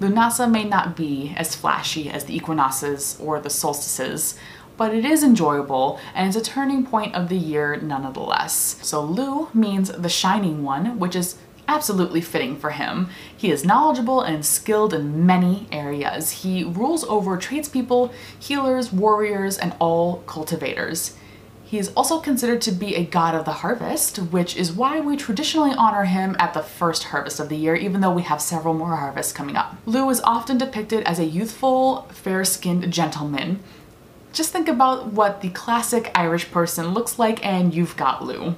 Lughnasadh 0.00 0.50
may 0.50 0.64
not 0.64 0.94
be 0.94 1.32
as 1.36 1.54
flashy 1.54 2.10
as 2.10 2.24
the 2.24 2.36
equinoxes 2.36 3.16
or 3.18 3.40
the 3.40 3.48
solstices, 3.48 4.36
but 4.76 4.94
it 4.94 5.04
is 5.04 5.22
enjoyable 5.22 5.98
and 6.14 6.28
it's 6.28 6.36
a 6.36 6.50
turning 6.50 6.84
point 6.84 7.14
of 7.14 7.28
the 7.28 7.36
year 7.38 7.76
nonetheless. 7.76 8.76
So 8.82 9.02
Lugh 9.02 9.54
means 9.54 9.90
the 9.90 10.08
shining 10.08 10.62
one, 10.62 10.98
which 10.98 11.16
is 11.16 11.36
absolutely 11.68 12.20
fitting 12.20 12.56
for 12.56 12.70
him. 12.70 13.08
He 13.36 13.50
is 13.50 13.64
knowledgeable 13.64 14.20
and 14.20 14.44
skilled 14.44 14.94
in 14.94 15.26
many 15.26 15.66
areas. 15.72 16.42
He 16.42 16.64
rules 16.64 17.04
over 17.04 17.36
tradespeople, 17.36 18.12
healers, 18.38 18.92
warriors, 18.92 19.58
and 19.58 19.74
all 19.78 20.18
cultivators. 20.26 21.16
He 21.64 21.78
is 21.78 21.92
also 21.96 22.20
considered 22.20 22.60
to 22.62 22.72
be 22.72 22.94
a 22.94 23.04
god 23.04 23.34
of 23.34 23.46
the 23.46 23.52
harvest, 23.52 24.18
which 24.18 24.56
is 24.56 24.72
why 24.72 25.00
we 25.00 25.16
traditionally 25.16 25.74
honor 25.76 26.04
him 26.04 26.36
at 26.38 26.54
the 26.54 26.62
first 26.62 27.04
harvest 27.04 27.40
of 27.40 27.48
the 27.48 27.56
year, 27.56 27.74
even 27.74 28.00
though 28.00 28.12
we 28.12 28.22
have 28.22 28.40
several 28.40 28.74
more 28.74 28.94
harvests 28.94 29.32
coming 29.32 29.56
up. 29.56 29.74
Lugh 29.86 30.10
is 30.10 30.20
often 30.20 30.56
depicted 30.56 31.02
as 31.04 31.18
a 31.18 31.24
youthful, 31.24 32.02
fair 32.10 32.44
skinned 32.44 32.92
gentleman. 32.92 33.60
Just 34.32 34.52
think 34.52 34.68
about 34.68 35.12
what 35.12 35.40
the 35.40 35.48
classic 35.48 36.10
Irish 36.14 36.50
person 36.50 36.88
looks 36.94 37.18
like, 37.18 37.44
and 37.44 37.74
you've 37.74 37.96
got 37.96 38.24
Lugh. 38.24 38.54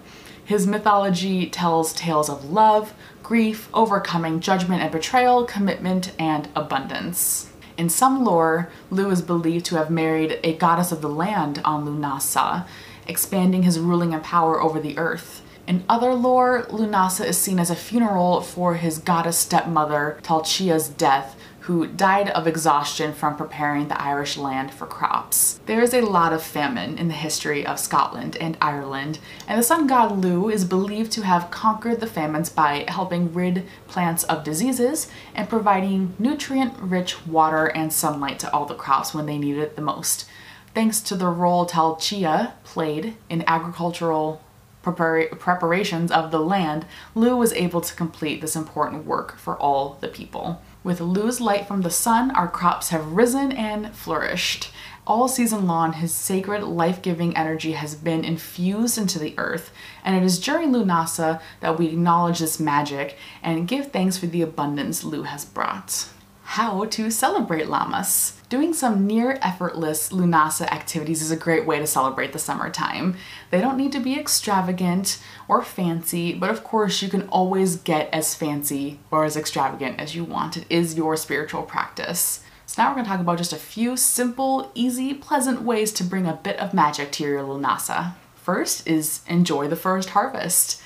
His 0.46 0.64
mythology 0.64 1.50
tells 1.50 1.92
tales 1.92 2.30
of 2.30 2.52
love, 2.52 2.94
grief, 3.24 3.68
overcoming 3.74 4.38
judgment 4.38 4.80
and 4.80 4.92
betrayal, 4.92 5.44
commitment, 5.44 6.12
and 6.20 6.48
abundance. 6.54 7.50
In 7.76 7.88
some 7.88 8.24
lore, 8.24 8.70
Lugh 8.88 9.10
is 9.10 9.22
believed 9.22 9.66
to 9.66 9.74
have 9.74 9.90
married 9.90 10.38
a 10.44 10.54
goddess 10.54 10.92
of 10.92 11.02
the 11.02 11.08
land 11.08 11.60
on 11.64 11.84
Lughnasadh, 11.84 12.64
expanding 13.08 13.64
his 13.64 13.80
ruling 13.80 14.14
and 14.14 14.22
power 14.22 14.62
over 14.62 14.78
the 14.78 14.96
earth. 14.96 15.42
In 15.66 15.82
other 15.88 16.14
lore, 16.14 16.64
Lughnasadh 16.70 17.26
is 17.26 17.36
seen 17.36 17.58
as 17.58 17.68
a 17.68 17.74
funeral 17.74 18.40
for 18.40 18.76
his 18.76 18.98
goddess 18.98 19.36
stepmother, 19.38 20.20
Tailtiu's 20.22 20.88
death, 20.88 21.35
who 21.66 21.84
died 21.84 22.28
of 22.28 22.46
exhaustion 22.46 23.12
from 23.12 23.36
preparing 23.36 23.88
the 23.88 24.00
Irish 24.00 24.36
land 24.36 24.72
for 24.72 24.86
crops. 24.86 25.58
There 25.66 25.82
is 25.82 25.92
a 25.92 26.00
lot 26.00 26.32
of 26.32 26.40
famine 26.40 26.96
in 26.96 27.08
the 27.08 27.14
history 27.14 27.66
of 27.66 27.80
Scotland 27.80 28.36
and 28.40 28.56
Ireland, 28.62 29.18
and 29.48 29.58
the 29.58 29.64
sun 29.64 29.88
god 29.88 30.24
Lugh 30.24 30.52
is 30.52 30.64
believed 30.64 31.10
to 31.12 31.22
have 31.22 31.50
conquered 31.50 31.98
the 31.98 32.06
famines 32.06 32.50
by 32.50 32.84
helping 32.86 33.34
rid 33.34 33.66
plants 33.88 34.22
of 34.22 34.44
diseases 34.44 35.10
and 35.34 35.48
providing 35.48 36.14
nutrient 36.20 36.74
rich 36.78 37.26
water 37.26 37.66
and 37.66 37.92
sunlight 37.92 38.38
to 38.38 38.52
all 38.52 38.66
the 38.66 38.76
crops 38.76 39.12
when 39.12 39.26
they 39.26 39.36
needed 39.36 39.60
it 39.60 39.74
the 39.74 39.82
most. 39.82 40.28
Thanks 40.72 41.00
to 41.00 41.16
the 41.16 41.26
role 41.26 41.66
Tailtiu 41.66 42.52
played 42.62 43.16
in 43.28 43.42
agricultural 43.48 44.40
preparations 44.82 46.12
of 46.12 46.30
the 46.30 46.38
land, 46.38 46.86
Lugh 47.16 47.36
was 47.36 47.52
able 47.54 47.80
to 47.80 47.94
complete 47.96 48.40
this 48.40 48.54
important 48.54 49.04
work 49.04 49.36
for 49.36 49.56
all 49.56 49.98
the 50.00 50.06
people. 50.06 50.62
With 50.86 51.00
Lugh's 51.00 51.40
light 51.40 51.66
from 51.66 51.82
the 51.82 51.90
sun, 51.90 52.30
our 52.30 52.46
crops 52.46 52.90
have 52.90 53.14
risen 53.14 53.50
and 53.50 53.92
flourished. 53.92 54.70
All 55.04 55.26
season 55.26 55.66
long, 55.66 55.94
his 55.94 56.14
sacred, 56.14 56.62
life 56.62 57.02
giving 57.02 57.36
energy 57.36 57.72
has 57.72 57.96
been 57.96 58.24
infused 58.24 58.96
into 58.96 59.18
the 59.18 59.34
earth, 59.36 59.72
and 60.04 60.14
it 60.14 60.22
is 60.22 60.38
during 60.38 60.70
Lughnasadh 60.70 61.40
that 61.58 61.76
we 61.76 61.88
acknowledge 61.88 62.38
this 62.38 62.60
magic 62.60 63.18
and 63.42 63.66
give 63.66 63.90
thanks 63.90 64.16
for 64.16 64.26
the 64.26 64.42
abundance 64.42 65.02
Lugh 65.02 65.26
has 65.26 65.44
brought 65.44 66.08
how 66.46 66.84
to 66.84 67.10
celebrate 67.10 67.66
Lammas. 67.66 68.34
Doing 68.48 68.72
some 68.72 69.04
near 69.04 69.36
effortless 69.42 70.10
Lughnasadh 70.10 70.70
activities 70.70 71.20
is 71.20 71.32
a 71.32 71.36
great 71.36 71.66
way 71.66 71.80
to 71.80 71.88
celebrate 71.88 72.32
the 72.32 72.38
summertime. 72.38 73.16
They 73.50 73.60
don't 73.60 73.76
need 73.76 73.90
to 73.92 74.00
be 74.00 74.18
extravagant 74.18 75.20
or 75.48 75.60
fancy, 75.60 76.34
but 76.34 76.48
of 76.48 76.62
course 76.62 77.02
you 77.02 77.08
can 77.08 77.28
always 77.30 77.74
get 77.74 78.08
as 78.12 78.36
fancy 78.36 79.00
or 79.10 79.24
as 79.24 79.36
extravagant 79.36 79.98
as 79.98 80.14
you 80.14 80.22
want. 80.22 80.56
It 80.56 80.66
is 80.70 80.96
your 80.96 81.16
spiritual 81.16 81.64
practice. 81.64 82.44
So 82.66 82.80
now 82.80 82.90
we're 82.90 82.94
going 82.94 83.06
to 83.06 83.10
talk 83.10 83.20
about 83.20 83.38
just 83.38 83.52
a 83.52 83.56
few 83.56 83.96
simple, 83.96 84.70
easy, 84.72 85.14
pleasant 85.14 85.62
ways 85.62 85.92
to 85.94 86.04
bring 86.04 86.26
a 86.26 86.40
bit 86.40 86.60
of 86.60 86.72
magic 86.72 87.10
to 87.12 87.24
your 87.24 87.42
Lughnasadh. 87.42 88.14
First 88.36 88.86
is 88.86 89.22
enjoy 89.26 89.66
the 89.66 89.74
first 89.74 90.10
harvest. 90.10 90.80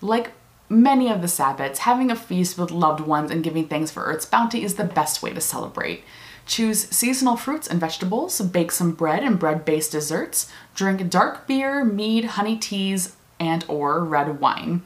Like 0.00 0.32
many 0.70 1.10
of 1.10 1.20
the 1.20 1.26
Sabbats, 1.26 1.78
having 1.78 2.10
a 2.10 2.16
feast 2.16 2.56
with 2.56 2.70
loved 2.70 3.00
ones 3.00 3.30
and 3.30 3.42
giving 3.42 3.66
thanks 3.66 3.90
for 3.90 4.04
Earth's 4.04 4.24
bounty 4.24 4.62
is 4.62 4.76
the 4.76 4.84
best 4.84 5.22
way 5.22 5.32
to 5.32 5.40
celebrate. 5.40 6.04
Choose 6.46 6.88
seasonal 6.88 7.36
fruits 7.36 7.66
and 7.66 7.80
vegetables, 7.80 8.40
bake 8.40 8.70
some 8.70 8.92
bread 8.92 9.22
and 9.22 9.38
bread-based 9.38 9.92
desserts, 9.92 10.50
drink 10.74 11.10
dark 11.10 11.46
beer, 11.46 11.84
mead, 11.84 12.24
honey 12.24 12.56
teas, 12.56 13.16
and 13.38 13.64
or 13.68 14.04
red 14.04 14.40
wine. 14.40 14.82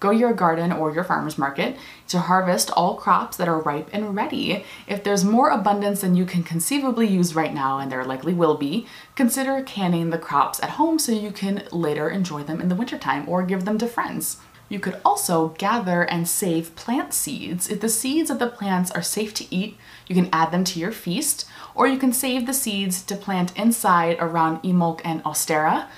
Go 0.00 0.10
to 0.10 0.18
your 0.18 0.32
garden 0.32 0.72
or 0.72 0.92
your 0.92 1.04
farmer's 1.04 1.38
market 1.38 1.76
to 2.08 2.18
harvest 2.18 2.70
all 2.72 2.96
crops 2.96 3.36
that 3.36 3.48
are 3.48 3.60
ripe 3.60 3.88
and 3.92 4.16
ready. 4.16 4.64
If 4.88 5.04
there's 5.04 5.24
more 5.24 5.50
abundance 5.50 6.00
than 6.00 6.16
you 6.16 6.26
can 6.26 6.42
conceivably 6.42 7.06
use 7.06 7.36
right 7.36 7.54
now, 7.54 7.78
and 7.78 7.90
there 7.90 8.04
likely 8.04 8.34
will 8.34 8.56
be, 8.56 8.86
consider 9.14 9.62
canning 9.62 10.10
the 10.10 10.18
crops 10.18 10.60
at 10.62 10.70
home 10.70 10.98
so 10.98 11.12
you 11.12 11.30
can 11.30 11.68
later 11.70 12.10
enjoy 12.10 12.42
them 12.42 12.60
in 12.60 12.68
the 12.68 12.74
wintertime 12.74 13.28
or 13.28 13.44
give 13.44 13.64
them 13.64 13.78
to 13.78 13.86
friends. 13.86 14.38
You 14.72 14.80
could 14.80 15.02
also 15.04 15.48
gather 15.58 16.00
and 16.02 16.26
save 16.26 16.74
plant 16.76 17.12
seeds. 17.12 17.68
If 17.68 17.82
the 17.82 17.90
seeds 17.90 18.30
of 18.30 18.38
the 18.38 18.46
plants 18.46 18.90
are 18.92 19.02
safe 19.02 19.34
to 19.34 19.54
eat, 19.54 19.76
you 20.08 20.14
can 20.14 20.30
add 20.32 20.50
them 20.50 20.64
to 20.64 20.80
your 20.80 20.92
feast, 20.92 21.46
or 21.74 21.86
you 21.86 21.98
can 21.98 22.10
save 22.10 22.46
the 22.46 22.54
seeds 22.54 23.02
to 23.02 23.14
plant 23.14 23.54
inside 23.54 24.16
around 24.18 24.62
Imbolc 24.62 25.02
and 25.04 25.22
Ostara. 25.24 25.88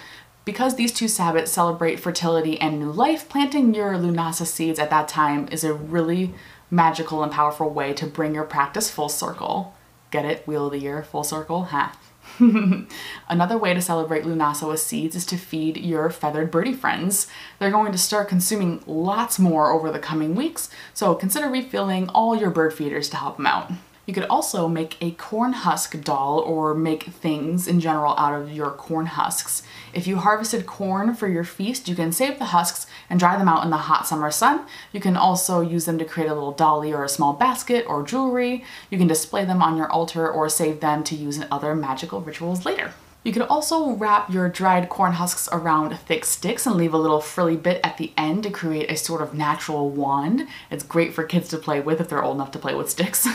Because 0.44 0.74
these 0.74 0.92
two 0.92 1.04
Sabbats 1.04 1.48
celebrate 1.48 2.00
fertility 2.00 2.60
and 2.60 2.80
new 2.80 2.90
life, 2.90 3.28
planting 3.28 3.76
your 3.76 3.92
Lughnasadh 3.92 4.48
seeds 4.48 4.80
at 4.80 4.90
that 4.90 5.06
time 5.06 5.46
is 5.52 5.62
a 5.62 5.72
really 5.72 6.34
magical 6.68 7.22
and 7.22 7.30
powerful 7.30 7.70
way 7.70 7.92
to 7.92 8.08
bring 8.08 8.34
your 8.34 8.42
practice 8.42 8.90
full 8.90 9.08
circle. 9.08 9.72
Get 10.10 10.24
it? 10.24 10.48
Wheel 10.48 10.66
of 10.66 10.72
the 10.72 10.80
year, 10.80 11.04
full 11.04 11.22
circle? 11.22 11.66
Ha. 11.66 11.96
Another 13.28 13.58
way 13.58 13.74
to 13.74 13.80
celebrate 13.80 14.24
Lughnasadh 14.24 14.68
with 14.68 14.80
seeds 14.80 15.14
is 15.14 15.26
to 15.26 15.36
feed 15.36 15.76
your 15.76 16.10
feathered 16.10 16.50
birdie 16.50 16.72
friends. 16.72 17.26
They're 17.58 17.70
going 17.70 17.92
to 17.92 17.98
start 17.98 18.28
consuming 18.28 18.82
lots 18.86 19.38
more 19.38 19.72
over 19.72 19.90
the 19.90 19.98
coming 19.98 20.34
weeks, 20.34 20.68
so 20.92 21.14
consider 21.14 21.48
refilling 21.48 22.08
all 22.10 22.36
your 22.36 22.50
bird 22.50 22.74
feeders 22.74 23.08
to 23.10 23.16
help 23.16 23.36
them 23.36 23.46
out. 23.46 23.70
You 24.06 24.12
could 24.12 24.24
also 24.24 24.68
make 24.68 24.96
a 25.00 25.12
corn 25.12 25.52
husk 25.52 26.02
doll 26.02 26.38
or 26.40 26.74
make 26.74 27.04
things 27.04 27.66
in 27.66 27.80
general 27.80 28.14
out 28.18 28.34
of 28.34 28.52
your 28.52 28.70
corn 28.70 29.06
husks. 29.06 29.62
If 29.94 30.06
you 30.06 30.18
harvested 30.18 30.66
corn 30.66 31.14
for 31.14 31.26
your 31.26 31.44
feast, 31.44 31.88
you 31.88 31.94
can 31.94 32.12
save 32.12 32.38
the 32.38 32.46
husks 32.46 32.86
and 33.08 33.18
dry 33.18 33.36
them 33.38 33.48
out 33.48 33.64
in 33.64 33.70
the 33.70 33.76
hot 33.76 34.06
summer 34.06 34.30
sun. 34.30 34.66
You 34.92 35.00
can 35.00 35.16
also 35.16 35.60
use 35.60 35.86
them 35.86 35.98
to 35.98 36.04
create 36.04 36.28
a 36.28 36.34
little 36.34 36.52
dolly 36.52 36.92
or 36.92 37.04
a 37.04 37.08
small 37.08 37.32
basket 37.32 37.86
or 37.88 38.02
jewelry. 38.02 38.64
You 38.90 38.98
can 38.98 39.06
display 39.06 39.44
them 39.44 39.62
on 39.62 39.76
your 39.76 39.90
altar 39.90 40.28
or 40.30 40.48
save 40.48 40.80
them 40.80 41.02
to 41.04 41.14
use 41.14 41.38
in 41.38 41.46
other 41.50 41.74
magical 41.74 42.20
rituals 42.20 42.66
later. 42.66 42.92
You 43.24 43.32
could 43.32 43.42
also 43.42 43.92
wrap 43.92 44.30
your 44.30 44.50
dried 44.50 44.90
corn 44.90 45.12
husks 45.12 45.48
around 45.50 45.98
thick 45.98 46.26
sticks 46.26 46.66
and 46.66 46.76
leave 46.76 46.92
a 46.92 46.98
little 46.98 47.22
frilly 47.22 47.56
bit 47.56 47.80
at 47.82 47.96
the 47.96 48.12
end 48.18 48.42
to 48.42 48.50
create 48.50 48.90
a 48.90 48.96
sort 48.96 49.22
of 49.22 49.32
natural 49.32 49.88
wand. 49.88 50.46
It's 50.70 50.84
great 50.84 51.14
for 51.14 51.24
kids 51.24 51.48
to 51.48 51.58
play 51.58 51.80
with 51.80 52.02
if 52.02 52.10
they're 52.10 52.22
old 52.22 52.36
enough 52.36 52.50
to 52.50 52.58
play 52.58 52.74
with 52.74 52.90
sticks. 52.90 53.26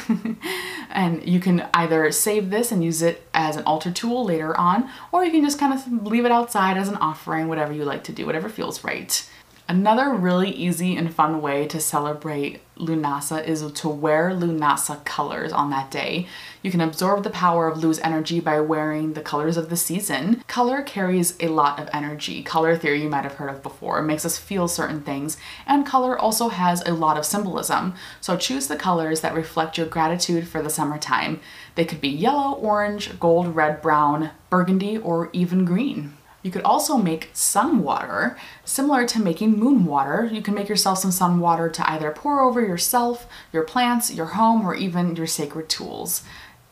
and 0.92 1.28
you 1.28 1.40
can 1.40 1.68
either 1.74 2.12
save 2.12 2.52
this 2.52 2.72
and 2.72 2.84
use 2.84 3.02
it 3.02 3.28
as 3.34 3.56
an 3.56 3.64
altar 3.64 3.90
tool 3.90 4.24
later 4.24 4.56
on, 4.56 4.88
or 5.12 5.26
you 5.26 5.32
can 5.32 5.44
just 5.44 5.60
kind 5.60 5.74
of 5.74 6.06
leave 6.06 6.26
it 6.26 6.32
outside 6.32 6.78
as 6.78 6.88
an 6.88 6.96
offering, 6.98 7.48
whatever 7.48 7.74
you 7.74 7.84
like 7.84 8.04
to 8.04 8.12
do, 8.12 8.28
whatever 8.28 8.48
feels 8.48 8.84
right. 8.84 9.28
Another 9.68 10.14
really 10.14 10.52
easy 10.52 10.96
and 10.96 11.14
fun 11.14 11.42
way 11.42 11.68
to 11.68 11.80
celebrate 11.80 12.62
Lughnasadh 12.80 13.46
is 13.46 13.70
to 13.72 13.90
wear 13.90 14.32
Lughnasadh 14.32 15.04
colors 15.06 15.52
on 15.52 15.70
that 15.70 15.92
day. 15.92 16.28
You 16.62 16.72
can 16.72 16.82
absorb 16.82 17.24
the 17.24 17.30
power 17.30 17.68
of 17.68 17.84
Lugh's 17.84 18.00
energy 18.00 18.40
by 18.40 18.60
wearing 18.62 19.14
the 19.14 19.22
colors 19.22 19.58
of 19.58 19.70
the 19.70 19.76
season. 19.76 20.44
Color 20.48 20.82
carries 20.82 21.36
a 21.40 21.50
lot 21.50 21.80
of 21.80 21.90
energy. 21.94 22.42
Color 22.42 22.78
theory 22.78 23.04
you 23.04 23.10
might 23.10 23.24
have 23.24 23.36
heard 23.36 23.50
of 23.50 23.62
before. 23.62 24.00
It 24.00 24.04
makes 24.04 24.26
us 24.26 24.38
feel 24.38 24.68
certain 24.68 25.02
things. 25.02 25.38
And 25.68 25.86
color 25.86 26.18
also 26.18 26.50
has 26.50 26.82
a 26.86 26.94
lot 26.94 27.18
of 27.18 27.26
symbolism. 27.26 27.96
So 28.22 28.38
choose 28.38 28.68
the 28.68 28.76
colors 28.76 29.22
that 29.22 29.36
reflect 29.36 29.78
your 29.78 29.88
gratitude 29.88 30.48
for 30.48 30.62
the 30.62 30.70
summertime. 30.70 31.42
They 31.76 31.86
could 31.86 32.02
be 32.02 32.10
yellow, 32.10 32.54
orange, 32.54 33.20
gold, 33.20 33.56
red, 33.56 33.82
brown, 33.82 34.32
burgundy, 34.50 34.98
or 34.98 35.30
even 35.34 35.66
green. 35.66 36.14
You 36.42 36.52
could 36.52 36.64
also 36.64 36.98
make 36.98 37.30
sun 37.34 37.84
water, 37.84 38.38
similar 38.64 39.06
to 39.08 39.22
making 39.22 39.60
moon 39.60 39.86
water. 39.86 40.30
You 40.32 40.42
can 40.42 40.54
make 40.54 40.70
yourself 40.70 41.00
some 41.00 41.12
sun 41.12 41.40
water 41.40 41.70
to 41.70 41.90
either 41.90 42.12
pour 42.12 42.40
over 42.40 42.62
yourself, 42.62 43.28
your 43.52 43.64
plants, 43.64 44.14
your 44.14 44.28
home, 44.28 44.66
or 44.66 44.74
even 44.74 45.16
your 45.16 45.28
sacred 45.28 45.68
tools. 45.68 46.24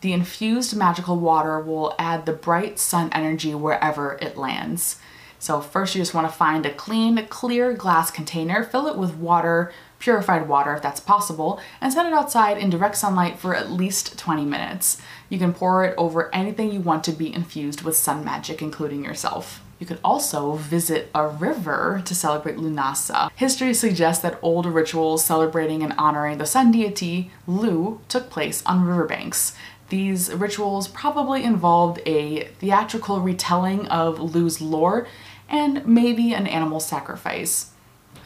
The 0.01 0.13
infused 0.13 0.75
magical 0.75 1.17
water 1.19 1.59
will 1.59 1.95
add 2.00 2.25
the 2.25 2.33
bright 2.33 2.79
sun 2.79 3.09
energy 3.12 3.53
wherever 3.53 4.17
it 4.21 4.38
lands. 4.38 4.97
So 5.39 5.62
first 5.62 5.95
you 5.95 6.01
just 6.01 6.13
want 6.13 6.27
to 6.27 6.33
find 6.36 6.65
a 6.65 6.74
clean, 6.74 7.25
clear 7.27 7.74
glass 7.74 8.09
container, 8.09 8.63
fill 8.63 8.88
it 8.88 8.97
with 8.97 9.15
water, 9.15 9.71
purified 9.99 10.47
water 10.47 10.73
if 10.73 10.81
that's 10.81 10.99
possible, 10.99 11.59
and 11.81 11.91
set 11.91 12.05
it 12.05 12.13
outside 12.13 12.57
in 12.57 12.69
direct 12.69 12.97
sunlight 12.97 13.39
for 13.39 13.55
at 13.55 13.71
least 13.71 14.17
20 14.17 14.45
minutes. 14.45 15.01
You 15.29 15.39
can 15.39 15.53
pour 15.53 15.83
it 15.83 15.95
over 15.97 16.33
anything 16.33 16.71
you 16.71 16.79
want 16.79 17.03
to 17.05 17.11
be 17.11 17.33
infused 17.33 17.81
with 17.81 17.97
sun 17.97 18.23
magic, 18.23 18.61
including 18.61 19.03
yourself. 19.03 19.61
You 19.79 19.85
could 19.85 19.99
also 20.03 20.53
visit 20.53 21.09
a 21.13 21.27
river 21.27 22.01
to 22.05 22.15
celebrate 22.15 22.57
Lughnasadh. 22.57 23.31
History 23.35 23.73
suggests 23.73 24.23
that 24.23 24.39
old 24.41 24.65
rituals 24.65 25.23
celebrating 25.23 25.83
and 25.83 25.93
honoring 25.97 26.39
the 26.39 26.47
sun 26.47 26.71
deity, 26.71 27.31
Lugh, 27.45 27.99
took 28.07 28.29
place 28.29 28.63
on 28.65 28.85
riverbanks. 28.85 29.55
These 29.89 30.33
rituals 30.33 30.87
probably 30.87 31.43
involved 31.43 32.01
a 32.05 32.45
theatrical 32.59 33.21
retelling 33.21 33.87
of 33.87 34.19
Lugh's 34.19 34.59
lore 34.59 35.07
and 35.47 35.85
maybe 35.85 36.33
an 36.33 36.47
animal 36.47 36.79
sacrifice. 36.79 37.71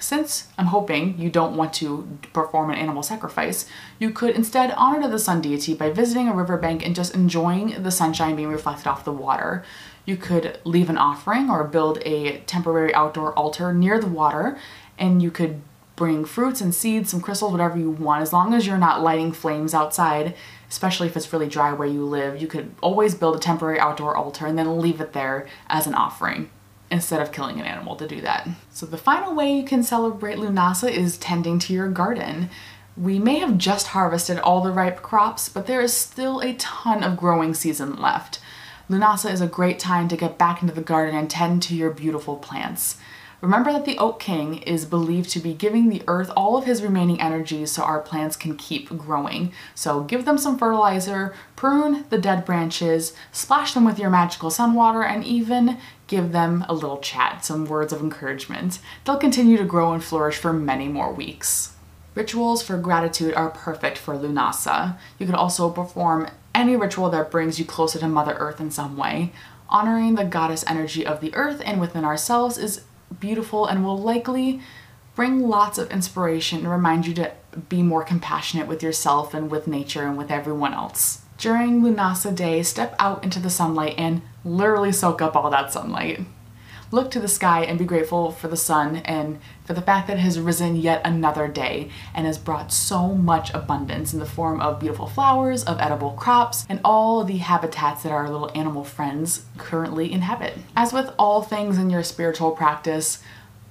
Since 0.02 0.48
I'm 0.58 0.66
hoping 0.66 1.20
you 1.20 1.30
don't 1.30 1.56
want 1.56 1.74
to 1.76 2.18
perform 2.34 2.72
an 2.72 2.78
animal 2.78 3.04
sacrifice, 3.04 3.68
you 4.00 4.10
could 4.10 4.36
instead 4.36 4.74
honor 4.76 5.08
the 5.08 5.20
sun 5.20 5.42
deity 5.42 5.76
by 5.76 5.92
visiting 5.92 6.28
a 6.28 6.34
riverbank 6.34 6.84
and 6.84 6.96
just 6.96 7.14
enjoying 7.14 7.84
the 7.84 7.92
sunshine 7.92 8.36
being 8.36 8.50
reflected 8.50 8.88
off 8.88 9.06
the 9.06 9.14
water. 9.14 9.64
You 10.04 10.18
could 10.18 10.60
leave 10.64 10.90
an 10.90 10.98
offering 10.98 11.52
or 11.52 11.64
build 11.66 12.00
a 12.00 12.40
temporary 12.42 12.92
outdoor 12.96 13.32
altar 13.34 13.76
near 13.76 14.00
the 14.00 14.08
water, 14.08 14.58
and 14.98 15.22
you 15.22 15.30
could 15.30 15.62
bring 15.96 16.26
fruits 16.26 16.62
and 16.62 16.74
seeds, 16.74 17.12
some 17.12 17.22
crystals, 17.22 17.52
whatever 17.52 17.78
you 17.78 17.92
want, 17.92 18.24
as 18.24 18.34
long 18.34 18.56
as 18.56 18.66
you're 18.66 18.80
not 18.80 19.04
lighting 19.04 19.32
flames 19.32 19.76
outside, 19.76 20.34
especially 20.68 21.06
if 21.06 21.16
it's 21.16 21.32
really 21.32 21.48
dry 21.48 21.74
where 21.74 21.88
you 21.88 22.04
live. 22.04 22.42
You 22.42 22.48
could 22.48 22.74
always 22.82 23.14
build 23.14 23.36
a 23.36 23.40
temporary 23.40 23.80
outdoor 23.80 24.18
altar 24.18 24.48
and 24.48 24.58
then 24.58 24.82
leave 24.82 25.00
it 25.00 25.14
there 25.14 25.48
as 25.68 25.86
an 25.86 25.94
offering 25.94 26.50
instead 26.92 27.22
of 27.22 27.32
killing 27.32 27.60
an 27.60 27.66
animal 27.66 27.96
to 27.96 28.08
do 28.08 28.22
that. 28.22 28.48
So 28.70 28.86
the 28.86 28.98
final 28.98 29.34
way 29.34 29.52
you 29.52 29.64
can 29.64 29.82
celebrate 29.82 30.38
Lughnasadh 30.38 30.92
is 30.92 31.18
tending 31.18 31.58
to 31.60 31.74
your 31.74 31.88
garden. 31.90 32.50
We 32.98 33.18
may 33.18 33.40
have 33.40 33.58
just 33.58 33.88
harvested 33.88 34.38
all 34.38 34.62
the 34.62 34.72
ripe 34.72 35.02
crops, 35.02 35.48
but 35.48 35.66
there 35.66 35.82
is 35.82 35.94
still 35.94 36.42
a 36.42 36.54
ton 36.56 37.02
of 37.04 37.18
growing 37.18 37.54
season 37.54 37.96
left. 37.96 38.40
Lughnasadh 38.90 39.32
is 39.32 39.42
a 39.42 39.48
great 39.48 39.80
time 39.80 40.10
to 40.10 40.18
get 40.18 40.38
back 40.38 40.62
into 40.62 40.74
the 40.74 40.82
garden 40.82 41.16
and 41.16 41.30
tend 41.30 41.64
to 41.64 41.76
your 41.76 41.92
beautiful 41.92 42.36
plants. 42.36 42.98
Remember 43.40 43.74
that 43.74 43.86
the 43.86 43.98
Oak 43.98 44.20
King 44.20 44.60
is 44.60 44.86
believed 44.86 45.32
to 45.32 45.40
be 45.40 45.54
giving 45.54 45.90
the 45.90 46.04
earth 46.08 46.30
all 46.38 46.58
of 46.58 46.66
his 46.66 46.84
remaining 46.84 47.20
energy 47.20 47.66
so 47.66 47.82
our 47.82 48.00
plants 48.00 48.36
can 48.36 48.56
keep 48.56 48.96
growing. 48.96 49.52
So 49.74 50.04
give 50.04 50.26
them 50.26 50.38
some 50.38 50.60
fertilizer, 50.60 51.34
prune 51.56 52.06
the 52.10 52.20
dead 52.20 52.46
branches, 52.46 53.14
splash 53.32 53.74
them 53.74 53.84
with 53.84 53.98
your 53.98 54.12
magical 54.12 54.52
sun 54.52 54.76
water, 54.76 55.02
and 55.02 55.24
even 55.24 55.80
give 56.12 56.34
them 56.34 56.66
a 56.68 56.74
little 56.74 57.00
chat, 57.00 57.46
some 57.46 57.66
words 57.66 57.94
of 57.94 58.02
encouragement. 58.02 58.80
They'll 59.06 59.16
continue 59.16 59.56
to 59.58 59.64
grow 59.64 59.94
and 59.94 60.04
flourish 60.04 60.36
for 60.36 60.52
many 60.52 60.90
more 60.90 61.14
weeks. 61.14 61.74
Rituals 62.16 62.62
for 62.62 62.78
gratitude 62.78 63.34
are 63.34 63.50
perfect 63.50 63.98
for 63.98 64.14
Lughnasadh. 64.14 64.98
You 65.18 65.26
can 65.26 65.36
also 65.36 65.70
perform 65.70 66.28
any 66.54 66.76
ritual 66.76 67.10
that 67.12 67.32
brings 67.32 67.60
you 67.60 67.64
closer 67.64 67.98
to 67.98 68.10
Mother 68.10 68.34
Earth 68.34 68.60
in 68.60 68.72
some 68.72 68.98
way. 68.98 69.32
Honoring 69.70 70.16
the 70.16 70.26
goddess 70.26 70.66
energy 70.68 71.06
of 71.06 71.22
the 71.22 71.34
earth 71.34 71.62
and 71.64 71.80
within 71.80 72.04
ourselves 72.04 72.58
is 72.58 72.82
beautiful 73.22 73.66
and 73.66 73.86
will 73.86 73.98
likely 73.98 74.60
bring 75.16 75.48
lots 75.48 75.78
of 75.78 75.90
inspiration 75.92 76.60
and 76.60 76.70
remind 76.70 77.08
you 77.08 77.14
to 77.14 77.32
be 77.70 77.82
more 77.82 78.04
compassionate 78.04 78.68
with 78.68 78.84
yourself 78.84 79.34
and 79.34 79.50
with 79.50 79.66
nature 79.66 80.06
and 80.06 80.18
with 80.18 80.30
everyone 80.30 80.74
else. 80.74 81.22
During 81.38 81.82
Lughnasadh 81.82 82.36
Day, 82.36 82.64
step 82.64 82.96
out 83.00 83.24
into 83.24 83.40
the 83.40 83.50
sunlight 83.50 83.96
and 83.98 84.22
literally 84.44 84.92
soak 84.92 85.22
up 85.22 85.36
all 85.36 85.50
that 85.50 85.72
sunlight. 85.72 86.22
Look 86.94 87.10
to 87.12 87.22
the 87.22 87.30
sky 87.30 87.64
and 87.64 87.80
be 87.80 87.86
grateful 87.86 88.32
for 88.32 88.50
the 88.50 88.58
sun 88.58 88.98
and 88.98 89.40
for 89.64 89.74
the 89.74 89.82
fact 89.82 90.08
that 90.08 90.18
it 90.18 90.22
has 90.22 90.38
risen 90.38 90.76
yet 90.76 91.02
another 91.06 91.48
day 91.48 91.90
and 92.14 92.26
has 92.26 92.38
brought 92.38 92.74
so 92.74 93.16
much 93.16 93.54
abundance 93.54 94.12
in 94.12 94.20
the 94.20 94.26
form 94.26 94.60
of 94.60 94.82
beautiful 94.82 95.08
flowers, 95.08 95.64
of 95.64 95.80
edible 95.80 96.12
crops, 96.12 96.66
and 96.68 96.82
all 96.84 97.24
the 97.24 97.38
habitats 97.38 98.04
that 98.04 98.12
our 98.12 98.30
little 98.30 98.52
animal 98.54 98.84
friends 98.84 99.46
currently 99.58 100.12
inhabit. 100.12 100.58
As 100.76 100.92
with 100.92 101.14
all 101.18 101.42
things 101.42 101.78
in 101.78 101.90
your 101.90 102.04
spiritual 102.04 102.52
practice, 102.52 103.24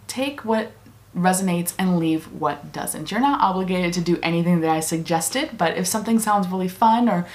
take 0.06 0.42
what 0.42 0.72
resonates 1.16 1.74
and 1.78 1.98
leave 1.98 2.32
what 2.32 2.72
doesn't. 2.72 3.10
You're 3.10 3.20
not 3.20 3.40
obligated 3.40 3.92
to 3.94 4.00
do 4.00 4.18
anything 4.22 4.60
that 4.60 4.70
I 4.70 4.80
suggested, 4.80 5.58
but 5.58 5.76
if 5.76 5.86
something 5.86 6.18
sounds 6.18 6.48
really 6.48 6.68
fun 6.68 7.08
or 7.08 7.26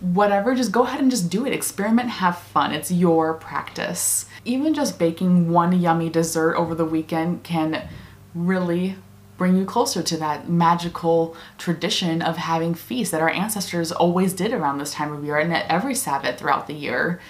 whatever, 0.00 0.54
just 0.54 0.70
go 0.70 0.84
ahead 0.84 1.00
and 1.00 1.10
just 1.10 1.30
do 1.30 1.44
it. 1.44 1.52
Experiment, 1.52 2.08
have 2.10 2.38
fun. 2.38 2.72
It's 2.72 2.92
your 2.92 3.34
practice. 3.34 4.26
Even 4.44 4.72
just 4.72 4.98
baking 4.98 5.50
one 5.50 5.80
yummy 5.80 6.10
dessert 6.10 6.54
over 6.54 6.74
the 6.74 6.84
weekend 6.84 7.42
can 7.42 7.88
really 8.34 8.96
bring 9.36 9.56
you 9.56 9.64
closer 9.64 10.00
to 10.00 10.16
that 10.16 10.48
magical 10.48 11.36
tradition 11.58 12.22
of 12.22 12.36
having 12.36 12.72
feasts 12.72 13.10
that 13.10 13.20
our 13.20 13.30
ancestors 13.30 13.90
always 13.90 14.32
did 14.32 14.52
around 14.52 14.78
this 14.78 14.92
time 14.92 15.12
of 15.12 15.24
year 15.24 15.38
and 15.38 15.52
at 15.52 15.68
every 15.68 15.94
Sabbath 15.94 16.38
throughout 16.38 16.68
the 16.68 16.74
year. 16.74 17.20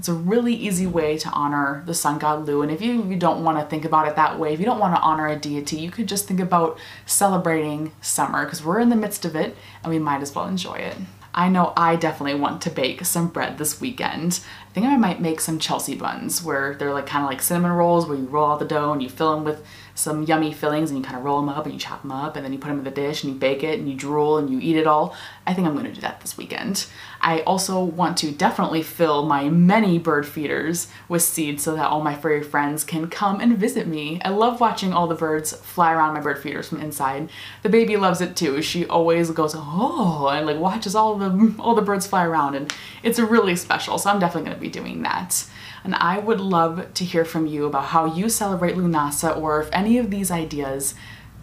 It's 0.00 0.08
a 0.08 0.14
really 0.14 0.54
easy 0.54 0.86
way 0.86 1.18
to 1.18 1.28
honor 1.28 1.82
the 1.84 1.92
sun 1.92 2.18
god 2.18 2.48
Lugh. 2.48 2.62
And 2.62 2.72
if 2.72 2.80
you, 2.80 3.04
you 3.04 3.16
don't 3.16 3.44
want 3.44 3.58
to 3.58 3.66
think 3.66 3.84
about 3.84 4.08
it 4.08 4.16
that 4.16 4.38
way, 4.38 4.54
if 4.54 4.58
you 4.58 4.64
don't 4.64 4.78
want 4.78 4.94
to 4.94 5.00
honor 5.02 5.28
a 5.28 5.36
deity, 5.36 5.76
you 5.76 5.90
could 5.90 6.08
just 6.08 6.26
think 6.26 6.40
about 6.40 6.78
celebrating 7.04 7.92
summer 8.00 8.46
because 8.46 8.64
we're 8.64 8.80
in 8.80 8.88
the 8.88 8.96
midst 8.96 9.26
of 9.26 9.36
it 9.36 9.54
and 9.82 9.92
we 9.92 9.98
might 9.98 10.22
as 10.22 10.34
well 10.34 10.46
enjoy 10.46 10.76
it. 10.76 10.96
I 11.34 11.50
know 11.50 11.74
I 11.76 11.96
definitely 11.96 12.40
want 12.40 12.62
to 12.62 12.70
bake 12.70 13.04
some 13.04 13.28
bread 13.28 13.58
this 13.58 13.78
weekend. 13.78 14.40
I 14.70 14.72
think 14.72 14.86
I 14.86 14.96
might 14.96 15.20
make 15.20 15.38
some 15.38 15.58
Chelsea 15.58 15.96
buns 15.96 16.42
where 16.42 16.76
they're 16.76 16.94
like 16.94 17.06
kind 17.06 17.22
of 17.22 17.30
like 17.30 17.42
cinnamon 17.42 17.72
rolls 17.72 18.08
where 18.08 18.16
you 18.16 18.24
roll 18.24 18.52
out 18.52 18.58
the 18.58 18.64
dough 18.64 18.94
and 18.94 19.02
you 19.02 19.10
fill 19.10 19.34
them 19.34 19.44
with 19.44 19.62
some 20.00 20.22
yummy 20.22 20.52
fillings 20.52 20.90
and 20.90 20.98
you 20.98 21.04
kind 21.04 21.16
of 21.16 21.24
roll 21.24 21.40
them 21.40 21.48
up 21.48 21.64
and 21.64 21.74
you 21.74 21.78
chop 21.78 22.02
them 22.02 22.10
up 22.10 22.34
and 22.34 22.44
then 22.44 22.52
you 22.52 22.58
put 22.58 22.68
them 22.68 22.78
in 22.78 22.84
the 22.84 22.90
dish 22.90 23.22
and 23.22 23.32
you 23.32 23.38
bake 23.38 23.62
it 23.62 23.78
and 23.78 23.88
you 23.88 23.94
drool 23.94 24.38
and 24.38 24.50
you 24.50 24.58
eat 24.60 24.76
it 24.76 24.86
all. 24.86 25.14
I 25.46 25.54
think 25.54 25.66
I'm 25.66 25.74
going 25.74 25.86
to 25.86 25.92
do 25.92 26.00
that 26.00 26.20
this 26.20 26.36
weekend. 26.36 26.86
I 27.20 27.40
also 27.40 27.82
want 27.82 28.16
to 28.18 28.30
definitely 28.30 28.82
fill 28.82 29.26
my 29.26 29.48
many 29.48 29.98
bird 29.98 30.26
feeders 30.26 30.88
with 31.08 31.22
seeds 31.22 31.62
so 31.62 31.76
that 31.76 31.86
all 31.86 32.00
my 32.00 32.14
furry 32.14 32.42
friends 32.42 32.82
can 32.82 33.08
come 33.08 33.40
and 33.40 33.58
visit 33.58 33.86
me. 33.86 34.20
I 34.24 34.30
love 34.30 34.60
watching 34.60 34.92
all 34.92 35.06
the 35.06 35.14
birds 35.14 35.52
fly 35.52 35.92
around 35.92 36.14
my 36.14 36.20
bird 36.20 36.38
feeders 36.38 36.68
from 36.68 36.80
inside. 36.80 37.28
The 37.62 37.68
baby 37.68 37.96
loves 37.96 38.20
it 38.20 38.36
too. 38.36 38.62
She 38.62 38.86
always 38.86 39.30
goes, 39.30 39.54
oh, 39.54 40.28
and 40.32 40.46
like 40.46 40.58
watches 40.58 40.94
all 40.94 41.18
the, 41.18 41.54
all 41.58 41.74
the 41.74 41.82
birds 41.82 42.06
fly 42.06 42.24
around 42.24 42.54
and 42.54 42.72
it's 43.02 43.18
really 43.18 43.56
special. 43.56 43.98
So 43.98 44.08
I'm 44.08 44.18
definitely 44.18 44.48
going 44.48 44.56
to 44.56 44.62
be 44.62 44.70
doing 44.70 45.02
that 45.02 45.44
and 45.84 45.94
I 45.94 46.18
would 46.18 46.40
love 46.40 46.92
to 46.94 47.04
hear 47.04 47.24
from 47.24 47.46
you 47.46 47.66
about 47.66 47.86
how 47.86 48.04
you 48.04 48.28
celebrate 48.28 48.76
Lughnasadh 48.76 49.36
or 49.40 49.60
if 49.62 49.68
any 49.72 49.98
of 49.98 50.10
these 50.10 50.30
ideas 50.30 50.94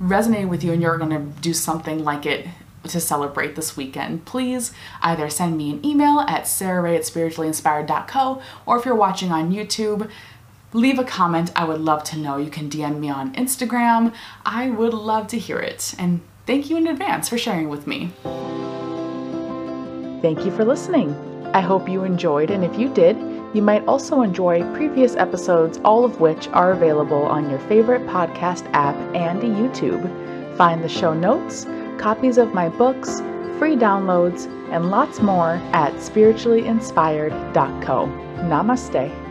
resonate 0.01 0.49
with 0.49 0.63
you 0.63 0.73
and 0.73 0.81
you're 0.81 0.97
going 0.97 1.09
to 1.11 1.41
do 1.41 1.53
something 1.53 2.03
like 2.03 2.25
it 2.25 2.47
to 2.87 2.99
celebrate 2.99 3.55
this 3.55 3.75
weekend, 3.75 4.25
please 4.25 4.71
either 5.01 5.29
send 5.29 5.57
me 5.57 5.71
an 5.71 5.85
email 5.85 6.19
at 6.21 6.43
sarahrae 6.43 6.95
at 6.95 7.01
spirituallyinspired.co 7.01 8.41
or 8.65 8.77
if 8.77 8.85
you're 8.85 8.95
watching 8.95 9.31
on 9.31 9.51
YouTube, 9.51 10.09
leave 10.73 10.99
a 10.99 11.03
comment. 11.03 11.51
I 11.55 11.65
would 11.65 11.81
love 11.81 12.03
to 12.05 12.17
know. 12.17 12.37
You 12.37 12.49
can 12.49 12.69
DM 12.69 12.99
me 12.99 13.09
on 13.09 13.33
Instagram. 13.33 14.13
I 14.45 14.69
would 14.69 14.93
love 14.93 15.27
to 15.27 15.39
hear 15.39 15.59
it. 15.59 15.95
And 15.97 16.21
thank 16.45 16.69
you 16.69 16.77
in 16.77 16.87
advance 16.87 17.29
for 17.29 17.37
sharing 17.37 17.69
with 17.69 17.87
me. 17.87 18.11
Thank 20.21 20.45
you 20.45 20.51
for 20.51 20.65
listening. 20.65 21.15
I 21.53 21.61
hope 21.61 21.87
you 21.87 22.03
enjoyed, 22.03 22.51
and 22.51 22.63
if 22.63 22.77
you 22.77 22.93
did, 22.93 23.15
you 23.53 23.61
might 23.61 23.85
also 23.85 24.21
enjoy 24.21 24.61
previous 24.75 25.15
episodes, 25.15 25.79
all 25.83 26.05
of 26.05 26.19
which 26.19 26.47
are 26.49 26.71
available 26.71 27.23
on 27.23 27.49
your 27.49 27.59
favorite 27.59 28.05
podcast 28.05 28.69
app 28.73 28.95
and 29.15 29.41
YouTube. 29.41 30.55
Find 30.57 30.83
the 30.83 30.89
show 30.89 31.13
notes, 31.13 31.65
copies 31.97 32.37
of 32.37 32.53
my 32.53 32.69
books, 32.69 33.21
free 33.57 33.75
downloads, 33.75 34.45
and 34.71 34.89
lots 34.89 35.21
more 35.21 35.61
at 35.73 35.93
spirituallyinspired.co. 35.93 38.07
Namaste. 38.43 39.26